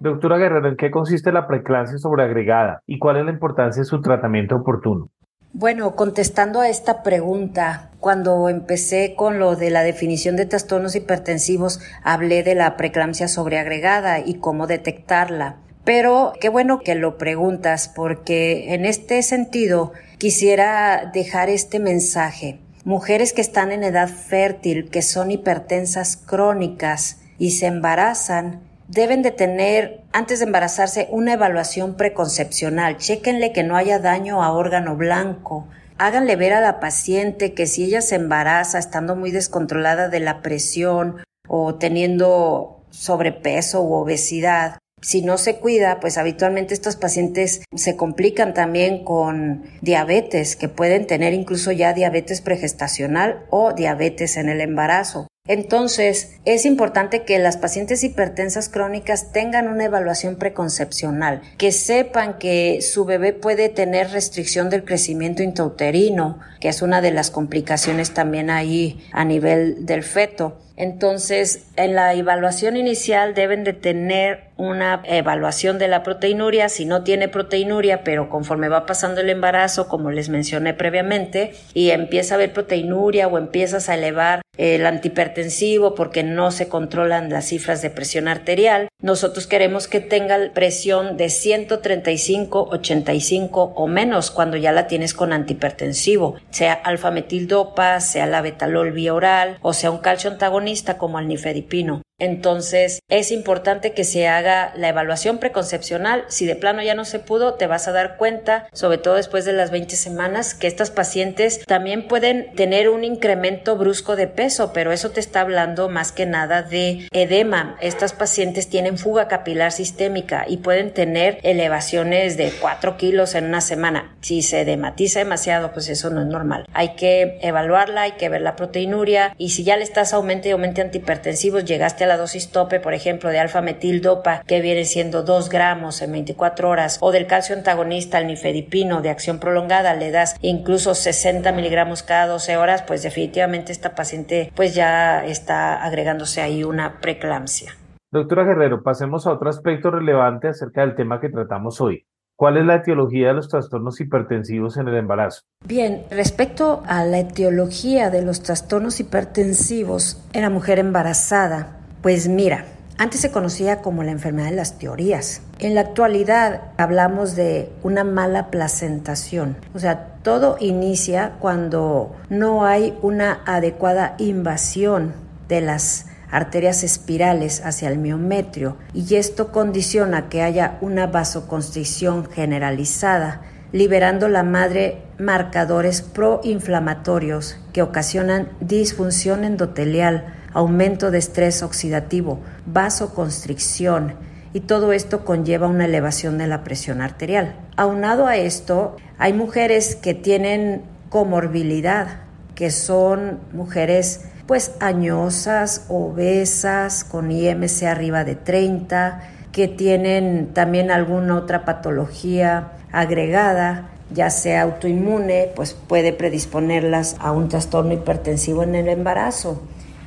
Doctora 0.00 0.37
Guerrero, 0.37 0.68
¿en 0.68 0.76
qué 0.76 0.90
consiste 0.90 1.33
la 1.33 1.47
preeclampsia 1.47 1.99
sobreagregada 1.99 2.83
y 2.87 2.99
cuál 2.99 3.16
es 3.16 3.25
la 3.25 3.30
importancia 3.30 3.80
de 3.80 3.87
su 3.87 4.00
tratamiento 4.00 4.56
oportuno? 4.56 5.11
Bueno, 5.56 5.94
contestando 5.94 6.61
a 6.61 6.68
esta 6.68 7.04
pregunta, 7.04 7.92
cuando 8.00 8.49
empecé 8.49 9.14
con 9.14 9.38
lo 9.38 9.54
de 9.54 9.70
la 9.70 9.84
definición 9.84 10.34
de 10.34 10.46
trastornos 10.46 10.96
hipertensivos, 10.96 11.78
hablé 12.02 12.42
de 12.42 12.56
la 12.56 12.76
preeclampsia 12.76 13.28
sobreagregada 13.28 14.18
y 14.18 14.34
cómo 14.34 14.66
detectarla. 14.66 15.58
Pero 15.84 16.32
qué 16.40 16.49
bueno 16.49 16.80
que 16.80 16.96
lo 16.96 17.18
preguntas 17.18 17.88
porque 17.94 18.75
en 18.75 18.84
este 18.84 19.23
sentido 19.23 19.92
quisiera 20.18 21.08
dejar 21.14 21.49
este 21.50 21.78
mensaje. 21.78 22.58
Mujeres 22.84 23.32
que 23.32 23.40
están 23.40 23.70
en 23.70 23.84
edad 23.84 24.08
fértil, 24.08 24.90
que 24.90 25.02
son 25.02 25.30
hipertensas 25.30 26.16
crónicas 26.16 27.18
y 27.38 27.52
se 27.52 27.66
embarazan, 27.66 28.61
deben 28.88 29.23
de 29.23 29.31
tener 29.31 30.03
antes 30.12 30.38
de 30.38 30.47
embarazarse 30.47 31.09
una 31.11 31.35
evaluación 31.35 31.97
preconcepcional. 31.97 32.99
Chéquenle 32.99 33.53
que 33.53 33.62
no 33.62 33.76
haya 33.76 33.99
daño 33.99 34.43
a 34.43 34.53
órgano 34.53 34.97
blanco. 34.97 35.67
Háganle 35.99 36.37
ver 36.37 36.53
a 36.53 36.61
la 36.61 36.81
paciente 36.81 37.55
que 37.55 37.67
si 37.67 37.85
ella 37.85 38.03
se 38.03 38.17
embaraza 38.17 38.79
estando 38.79 39.17
muy 39.17 39.31
descontrolada 39.31 40.09
de 40.09 40.21
la 40.21 40.43
presión 40.43 41.23
o 41.49 41.76
teniendo 41.76 42.81
sobrepeso 42.91 43.83
u 43.83 43.95
obesidad, 43.95 44.79
si 45.05 45.21
no 45.21 45.37
se 45.37 45.57
cuida, 45.57 46.00
pues 46.00 46.17
habitualmente 46.17 46.73
estos 46.73 46.97
pacientes 46.97 47.62
se 47.75 47.95
complican 47.95 48.55
también 48.55 49.05
con 49.05 49.64
diabetes, 49.83 50.57
que 50.57 50.71
pueden 50.71 51.07
tener 51.07 51.35
incluso 51.35 51.73
ya 51.73 51.93
diabetes 51.93 52.41
pregestacional 52.41 53.45
o 53.50 53.75
diabetes 53.75 54.38
en 54.38 54.49
el 54.49 54.62
embarazo. 54.62 55.29
Entonces, 55.46 56.38
es 56.46 56.64
importante 56.64 57.24
que 57.24 57.38
las 57.38 57.58
pacientes 57.58 58.02
hipertensas 58.02 58.70
crónicas 58.70 59.30
tengan 59.30 59.68
una 59.68 59.84
evaluación 59.84 60.36
preconcepcional, 60.36 61.42
que 61.58 61.70
sepan 61.70 62.38
que 62.38 62.80
su 62.80 63.04
bebé 63.04 63.34
puede 63.34 63.68
tener 63.68 64.10
restricción 64.10 64.70
del 64.70 64.86
crecimiento 64.86 65.42
intrauterino, 65.42 66.38
que 66.60 66.68
es 66.68 66.80
una 66.80 67.02
de 67.02 67.10
las 67.10 67.30
complicaciones 67.30 68.14
también 68.14 68.48
ahí 68.48 69.06
a 69.12 69.26
nivel 69.26 69.84
del 69.84 70.02
feto. 70.02 70.63
Entonces, 70.76 71.66
en 71.76 71.95
la 71.95 72.14
evaluación 72.14 72.76
inicial 72.76 73.35
deben 73.35 73.62
de 73.62 73.73
tener 73.73 74.45
una 74.57 75.02
evaluación 75.04 75.78
de 75.78 75.88
la 75.88 76.02
proteinuria, 76.02 76.69
si 76.69 76.85
no 76.85 77.02
tiene 77.02 77.28
proteinuria, 77.28 78.04
pero 78.04 78.28
conforme 78.28 78.69
va 78.69 78.87
pasando 78.87 79.21
el 79.21 79.31
embarazo, 79.31 79.88
como 79.88 80.11
les 80.11 80.28
mencioné 80.28 80.75
previamente, 80.75 81.54
y 81.75 81.90
empieza 81.90 82.35
a 82.35 82.37
haber 82.37 82.52
proteinuria 82.52 83.28
o 83.28 83.38
empiezas 83.38 83.88
a 83.88 83.95
elevar 83.95 84.43
el 84.57 84.87
antihipertensivo 84.87 85.97
porque 85.97 86.23
no 86.23 86.52
se 86.52 86.69
controlan 86.69 87.31
las 87.31 87.47
cifras 87.47 87.83
de 87.83 87.90
presión 87.90 88.28
arterial, 88.28 88.87
nosotros 89.02 89.49
queremos 89.49 89.88
que 89.88 89.99
tenga 89.99 90.38
presión 90.54 91.16
de 91.16 91.28
135, 91.28 92.69
85 92.71 93.73
o 93.75 93.87
menos 93.88 94.31
cuando 94.31 94.57
ya 94.57 94.71
la 94.71 94.87
tienes 94.87 95.12
con 95.12 95.33
antihipertensivo, 95.33 96.37
sea 96.50 96.73
alfa-metildopa, 96.73 97.99
sea 97.99 98.26
la 98.26 98.43
betalol 98.43 98.93
vía 98.93 99.12
oral 99.12 99.59
o 99.61 99.73
sea 99.73 99.90
un 99.90 99.99
calcio 99.99 100.31
antagonista 100.31 100.63
como 100.99 101.18
el 101.18 101.28
nifedipino. 101.28 102.02
Entonces, 102.18 103.00
es 103.09 103.33
importante 103.33 103.92
que 103.92 104.04
se 104.04 104.28
haga 104.28 104.73
la 104.76 104.88
evaluación 104.88 105.38
preconcepcional. 105.38 106.25
Si 106.28 106.47
de 106.47 106.54
plano 106.54 106.83
ya 106.83 106.94
no 106.94 107.04
se 107.04 107.18
pudo, 107.18 107.54
te 107.54 107.66
vas 107.66 107.88
a 107.88 107.92
dar 107.92 108.16
cuenta, 108.16 108.68
sobre 108.73 108.99
todo 108.99 109.14
después 109.14 109.44
de 109.44 109.52
las 109.52 109.71
20 109.73 109.97
semanas, 109.97 110.54
que 110.54 110.68
estas 110.68 110.90
pacientes 110.90 111.64
también 111.66 112.06
pueden 112.06 112.54
tener 112.54 112.88
un 112.88 113.02
incremento 113.02 113.76
brusco 113.76 114.14
de 114.14 114.28
peso, 114.28 114.73
pero 114.73 114.92
eso 114.92 115.11
te 115.11 115.18
está 115.18 115.40
hablando 115.40 115.88
más 115.88 116.12
que 116.12 116.25
nada 116.25 116.62
de 116.62 117.09
edema. 117.12 117.76
Estas 117.80 118.12
pacientes 118.12 118.68
tienen 118.68 118.97
fuga 118.97 119.26
capilar 119.26 119.73
sistémica 119.73 120.44
y 120.47 120.59
pueden 120.59 120.92
tener 120.92 121.40
elevaciones 121.42 122.37
de 122.37 122.52
4 122.61 122.97
kilos 122.97 123.35
en 123.35 123.47
una 123.47 123.61
semana. 123.61 124.16
Si 124.21 124.42
se 124.42 124.61
edematiza 124.61 125.18
demasiado, 125.18 125.73
pues 125.73 125.88
eso 125.88 126.11
no 126.11 126.21
es 126.21 126.28
normal. 126.28 126.64
Hay 126.73 126.94
que 126.94 127.38
evaluarla, 127.42 128.02
hay 128.02 128.12
que 128.12 128.28
ver 128.28 128.40
la 128.40 128.54
proteinuria 128.54 129.35
y 129.37 129.50
si 129.50 129.64
ya 129.64 129.76
le 129.76 129.83
estás 129.83 130.12
aumente 130.12 130.49
y 130.49 130.52
aumente 130.52 130.80
antihipertensivos, 130.80 131.64
llegaste 131.64 132.03
la 132.06 132.16
dosis 132.16 132.50
tope, 132.50 132.81
por 132.81 132.94
ejemplo, 132.94 133.31
de 133.31 133.38
alfa-metildopa, 133.38 134.42
que 134.46 134.61
viene 134.61 134.85
siendo 134.85 135.22
2 135.22 135.48
gramos 135.48 136.02
en 136.02 136.12
24 136.12 136.68
horas, 136.68 136.98
o 137.00 137.12
del 137.12 137.26
calcio 137.26 137.57
antagonista, 137.57 138.18
el 138.18 138.26
nifedipino, 138.26 139.02
de 139.02 139.11
acción 139.11 139.38
prolongada, 139.38 139.94
le 139.94 140.11
das 140.11 140.37
incluso 140.40 140.94
60 140.94 141.52
miligramos 141.52 142.02
cada 142.02 142.26
12 142.26 142.57
horas, 142.57 142.83
pues 142.83 143.02
definitivamente 143.02 143.72
esta 143.72 143.94
paciente 143.94 144.52
pues 144.55 144.74
ya 144.74 145.24
está 145.24 145.83
agregándose 145.83 146.40
ahí 146.40 146.64
una 146.64 147.00
preeclampsia. 147.00 147.74
Doctora 148.12 148.44
Guerrero, 148.44 148.83
pasemos 148.83 149.26
a 149.26 149.33
otro 149.33 149.50
aspecto 149.50 149.90
relevante 149.90 150.48
acerca 150.48 150.83
del 150.83 150.94
tema 150.94 151.20
que 151.20 151.31
tratamos 151.31 151.81
hoy. 151.81 152.07
¿Cuál 152.37 152.57
es 152.57 152.64
la 152.64 152.76
etiología 152.76 153.29
de 153.29 153.35
los 153.35 153.48
trastornos 153.48 154.00
hipertensivos 154.00 154.76
en 154.76 154.88
el 154.88 154.96
embarazo? 154.96 155.42
Bien, 155.64 156.05
respecto 156.11 156.83
a 156.87 157.05
la 157.05 157.20
etiología 157.20 158.11
de 158.11 158.22
los 158.22 158.42
trastornos 158.42 158.98
hipertensivos 158.98 160.20
en 160.33 160.42
la 160.42 160.50
mujer 160.50 160.81
embarazada, 160.81 161.76
pues 162.05 162.29
mira, 162.29 162.67
antes 162.99 163.23
se 163.23 163.31
conocía 163.31 163.81
como 163.81 164.03
la 164.03 164.11
enfermedad 164.11 164.51
de 164.51 164.57
las 164.57 164.79
teorías. 164.79 165.40
En 165.59 165.75
la 165.75 165.81
actualidad 165.81 166.61
hablamos 166.77 167.35
de 167.35 167.73
una 167.83 168.05
mala 168.05 168.51
placentación. 168.51 169.57
O 169.73 169.79
sea, 169.79 170.19
todo 170.23 170.59
inicia 170.61 171.37
cuando 171.40 172.14
no 172.29 172.67
hay 172.67 172.95
una 173.01 173.40
adecuada 173.47 174.17
invasión 174.19 175.14
de 175.49 175.62
las 175.62 176.05
arterias 176.31 176.85
espirales 176.85 177.62
hacia 177.64 177.88
el 177.88 177.97
miometrio 177.97 178.77
y 178.93 179.14
esto 179.14 179.51
condiciona 179.51 180.29
que 180.29 180.43
haya 180.43 180.77
una 180.83 181.07
vasoconstricción 181.07 182.31
generalizada, 182.31 183.40
liberando 183.73 184.29
la 184.29 184.43
madre 184.43 184.99
marcadores 185.19 186.03
proinflamatorios 186.03 187.59
que 187.73 187.81
ocasionan 187.81 188.51
disfunción 188.61 189.43
endotelial 189.45 190.35
aumento 190.55 191.11
de 191.11 191.19
estrés 191.19 191.62
oxidativo, 191.62 192.40
vasoconstricción 192.64 194.14
y 194.55 194.61
todo 194.61 194.93
esto 194.93 195.25
conlleva 195.25 195.67
una 195.67 195.85
elevación 195.85 196.38
de 196.38 196.47
la 196.47 196.64
presión 196.64 197.03
arterial. 197.03 197.57
Aunado 197.77 198.27
a 198.27 198.37
esto, 198.37 198.97
hay 199.19 199.33
mujeres 199.33 199.97
que 199.97 200.14
tienen 200.14 200.83
comorbilidad, 201.11 202.21
que 202.55 202.71
son 202.71 203.40
mujeres 203.53 204.27
pues 204.47 204.73
añosas, 204.81 205.87
obesas, 205.88 207.03
con 207.03 207.33
IMC 207.33 207.83
arriba 207.85 208.25
de 208.25 208.37
30, 208.37 209.23
que 209.51 209.69
tienen 209.69 210.53
también 210.53 210.90
alguna 210.90 211.37
otra 211.37 211.64
patología 211.64 212.73
agregada, 212.93 213.90
ya 214.12 214.31
sea 214.31 214.62
autoinmune, 214.62 215.51
pues 215.57 215.75
puede 215.75 216.12
predisponerlas 216.12 217.17
a 217.19 217.33
un 217.33 217.49
trastorno 217.49 217.93
hipertensivo 217.93 218.62
en 218.62 218.75
el 218.75 218.88
embarazo. 218.88 219.62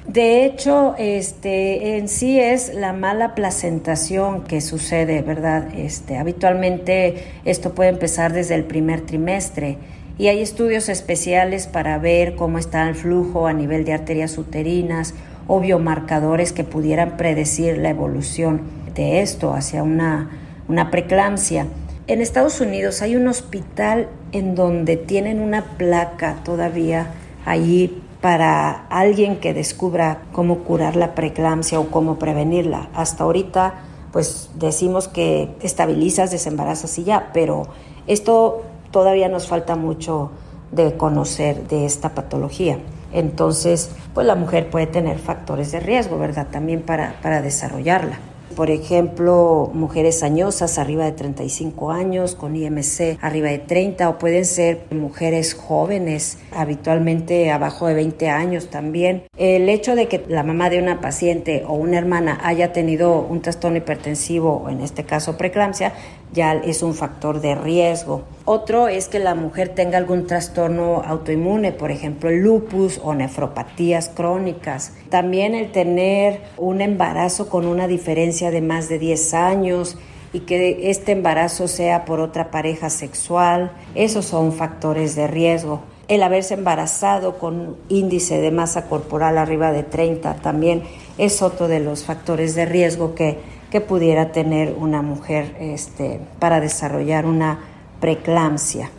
De 0.08 0.46
hecho, 0.46 0.96
este, 0.98 1.98
en 1.98 2.08
sí 2.08 2.40
es 2.40 2.74
la 2.74 2.94
mala 2.94 3.36
placentación 3.36 4.46
que 4.46 4.62
sucede, 4.62 5.22
¿verdad? 5.22 5.68
Este, 5.78 6.18
habitualmente 6.18 7.26
esto 7.44 7.76
puede 7.76 7.90
empezar 7.90 8.32
desde 8.32 8.56
el 8.56 8.64
primer 8.64 9.02
trimestre 9.02 9.78
y 10.18 10.28
hay 10.28 10.42
estudios 10.42 10.88
especiales 10.88 11.68
para 11.68 11.98
ver 11.98 12.36
cómo 12.36 12.58
está 12.58 12.88
el 12.88 12.96
flujo 12.96 13.48
a 13.48 13.54
nivel 13.54 13.84
de 13.84 13.92
arterias 13.92 14.38
uterinas 14.38 15.14
o 15.46 15.60
biomarcadores 15.60 16.54
que 16.54 16.64
pudieran 16.64 17.18
predecir 17.18 17.78
la 17.78 17.90
evolución 17.90 18.62
de 18.96 19.22
esto 19.22 19.54
hacia 19.54 19.84
una, 19.84 20.30
una 20.70 20.90
preeclampsia. 20.90 21.68
En 22.08 22.22
Estados 22.22 22.62
Unidos 22.62 23.02
hay 23.02 23.18
un 23.18 23.28
hospital 23.28 24.08
en 24.32 24.56
donde 24.56 24.96
tienen 24.96 25.42
una 25.42 25.78
placa 25.78 26.38
todavía 26.46 27.08
allí 27.46 28.02
para 28.28 28.88
alguien 28.90 29.38
que 29.38 29.54
descubra 29.54 30.24
cómo 30.34 30.66
curar 30.66 30.98
la 30.98 31.16
preeclampsia 31.16 31.80
o 31.80 31.88
cómo 31.88 32.20
prevenirla. 32.20 32.90
Hasta 32.94 33.24
ahorita, 33.24 33.76
pues 34.12 34.50
decimos 34.56 35.08
que 35.08 35.56
estabilizas, 35.62 36.30
desembarazas 36.30 37.00
y 37.00 37.06
ya, 37.06 37.30
pero 37.34 37.68
esto 38.06 38.64
todavía 38.92 39.30
nos 39.30 39.48
falta 39.48 39.78
mucho 39.78 40.32
de 40.74 40.98
conocer 40.98 41.70
de 41.70 41.86
esta 41.86 42.16
patología. 42.16 42.80
Entonces, 43.14 43.92
pues 44.14 44.28
la 44.28 44.36
mujer 44.36 44.70
puede 44.70 44.88
tener 44.88 45.20
factores 45.20 45.72
de 45.72 45.80
riesgo, 45.80 46.18
¿verdad? 46.18 46.48
También 46.52 46.82
para, 46.82 47.16
para 47.22 47.42
desarrollarla 47.42 48.20
por 48.58 48.72
ejemplo, 48.72 49.70
mujeres 49.76 50.24
añosas 50.24 50.80
arriba 50.80 51.06
de 51.06 51.12
35 51.12 51.92
años, 51.92 52.34
con 52.34 52.56
IMC 52.56 53.20
arriba 53.22 53.50
de 53.50 53.60
30, 53.60 54.10
o 54.10 54.18
pueden 54.18 54.46
ser 54.46 54.82
mujeres 54.90 55.54
jóvenes, 55.54 56.40
habitualmente 56.52 57.52
abajo 57.52 57.86
de 57.86 57.94
20 57.94 58.30
años 58.30 58.72
también. 58.72 59.26
El 59.38 59.70
hecho 59.70 59.96
de 59.96 60.08
que 60.08 60.26
la 60.28 60.42
mamá 60.42 60.72
de 60.72 60.80
una 60.80 61.02
paciente 61.02 61.66
o 61.68 61.74
una 61.74 62.00
hermana 62.00 62.40
haya 62.44 62.74
tenido 62.74 63.22
un 63.22 63.44
trastorno 63.44 63.78
hipertensivo, 63.78 64.64
o 64.66 64.70
en 64.70 64.82
este 64.82 65.04
caso 65.04 65.38
preeclampsia, 65.38 65.94
ya 66.34 66.54
es 66.54 66.84
un 66.84 66.94
factor 66.94 67.42
de 67.42 67.56
riesgo. 67.56 68.24
Otro 68.46 68.88
es 68.88 69.08
que 69.08 69.20
la 69.20 69.36
mujer 69.36 69.70
tenga 69.70 69.98
algún 69.98 70.28
trastorno 70.28 71.02
autoinmune, 71.06 71.72
por 71.72 71.92
ejemplo, 71.92 72.30
lupus 72.32 73.00
o 73.04 73.14
nefropatías 73.14 74.10
crónicas. 74.10 74.94
También 75.10 75.56
el 75.56 75.72
tener 75.72 76.42
un 76.58 76.82
embarazo 76.82 77.50
con 77.50 77.66
una 77.66 77.88
diferencia 77.88 78.52
de 78.52 78.62
más 78.62 78.90
de 78.90 79.00
10 79.00 79.34
años 79.34 79.98
y 80.34 80.42
que 80.42 80.90
este 80.90 81.14
embarazo 81.14 81.68
sea 81.68 82.06
por 82.06 82.20
otra 82.20 82.52
pareja 82.52 82.90
sexual, 82.90 83.72
esos 83.96 84.26
son 84.26 84.54
factores 84.54 85.16
de 85.16 85.28
riesgo. 85.28 85.82
El 86.08 86.24
haberse 86.24 86.54
embarazado 86.54 87.38
con 87.38 87.76
índice 87.90 88.40
de 88.40 88.52
masa 88.52 88.86
corporal 88.86 89.38
arriba 89.38 89.74
de 89.74 89.84
30 89.84 90.36
también 90.36 90.84
es 91.18 91.42
otro 91.42 91.68
de 91.68 91.82
los 91.82 92.06
factores 92.06 92.56
de 92.56 92.66
riesgo 92.66 93.14
que, 93.14 93.40
que 93.72 93.82
pudiera 93.82 94.32
tener 94.32 94.76
una 94.78 95.02
mujer 95.02 95.56
este, 95.60 96.22
para 96.40 96.60
desarrollar 96.60 97.26
una 97.26 97.60
preeclampsia. 98.00 98.90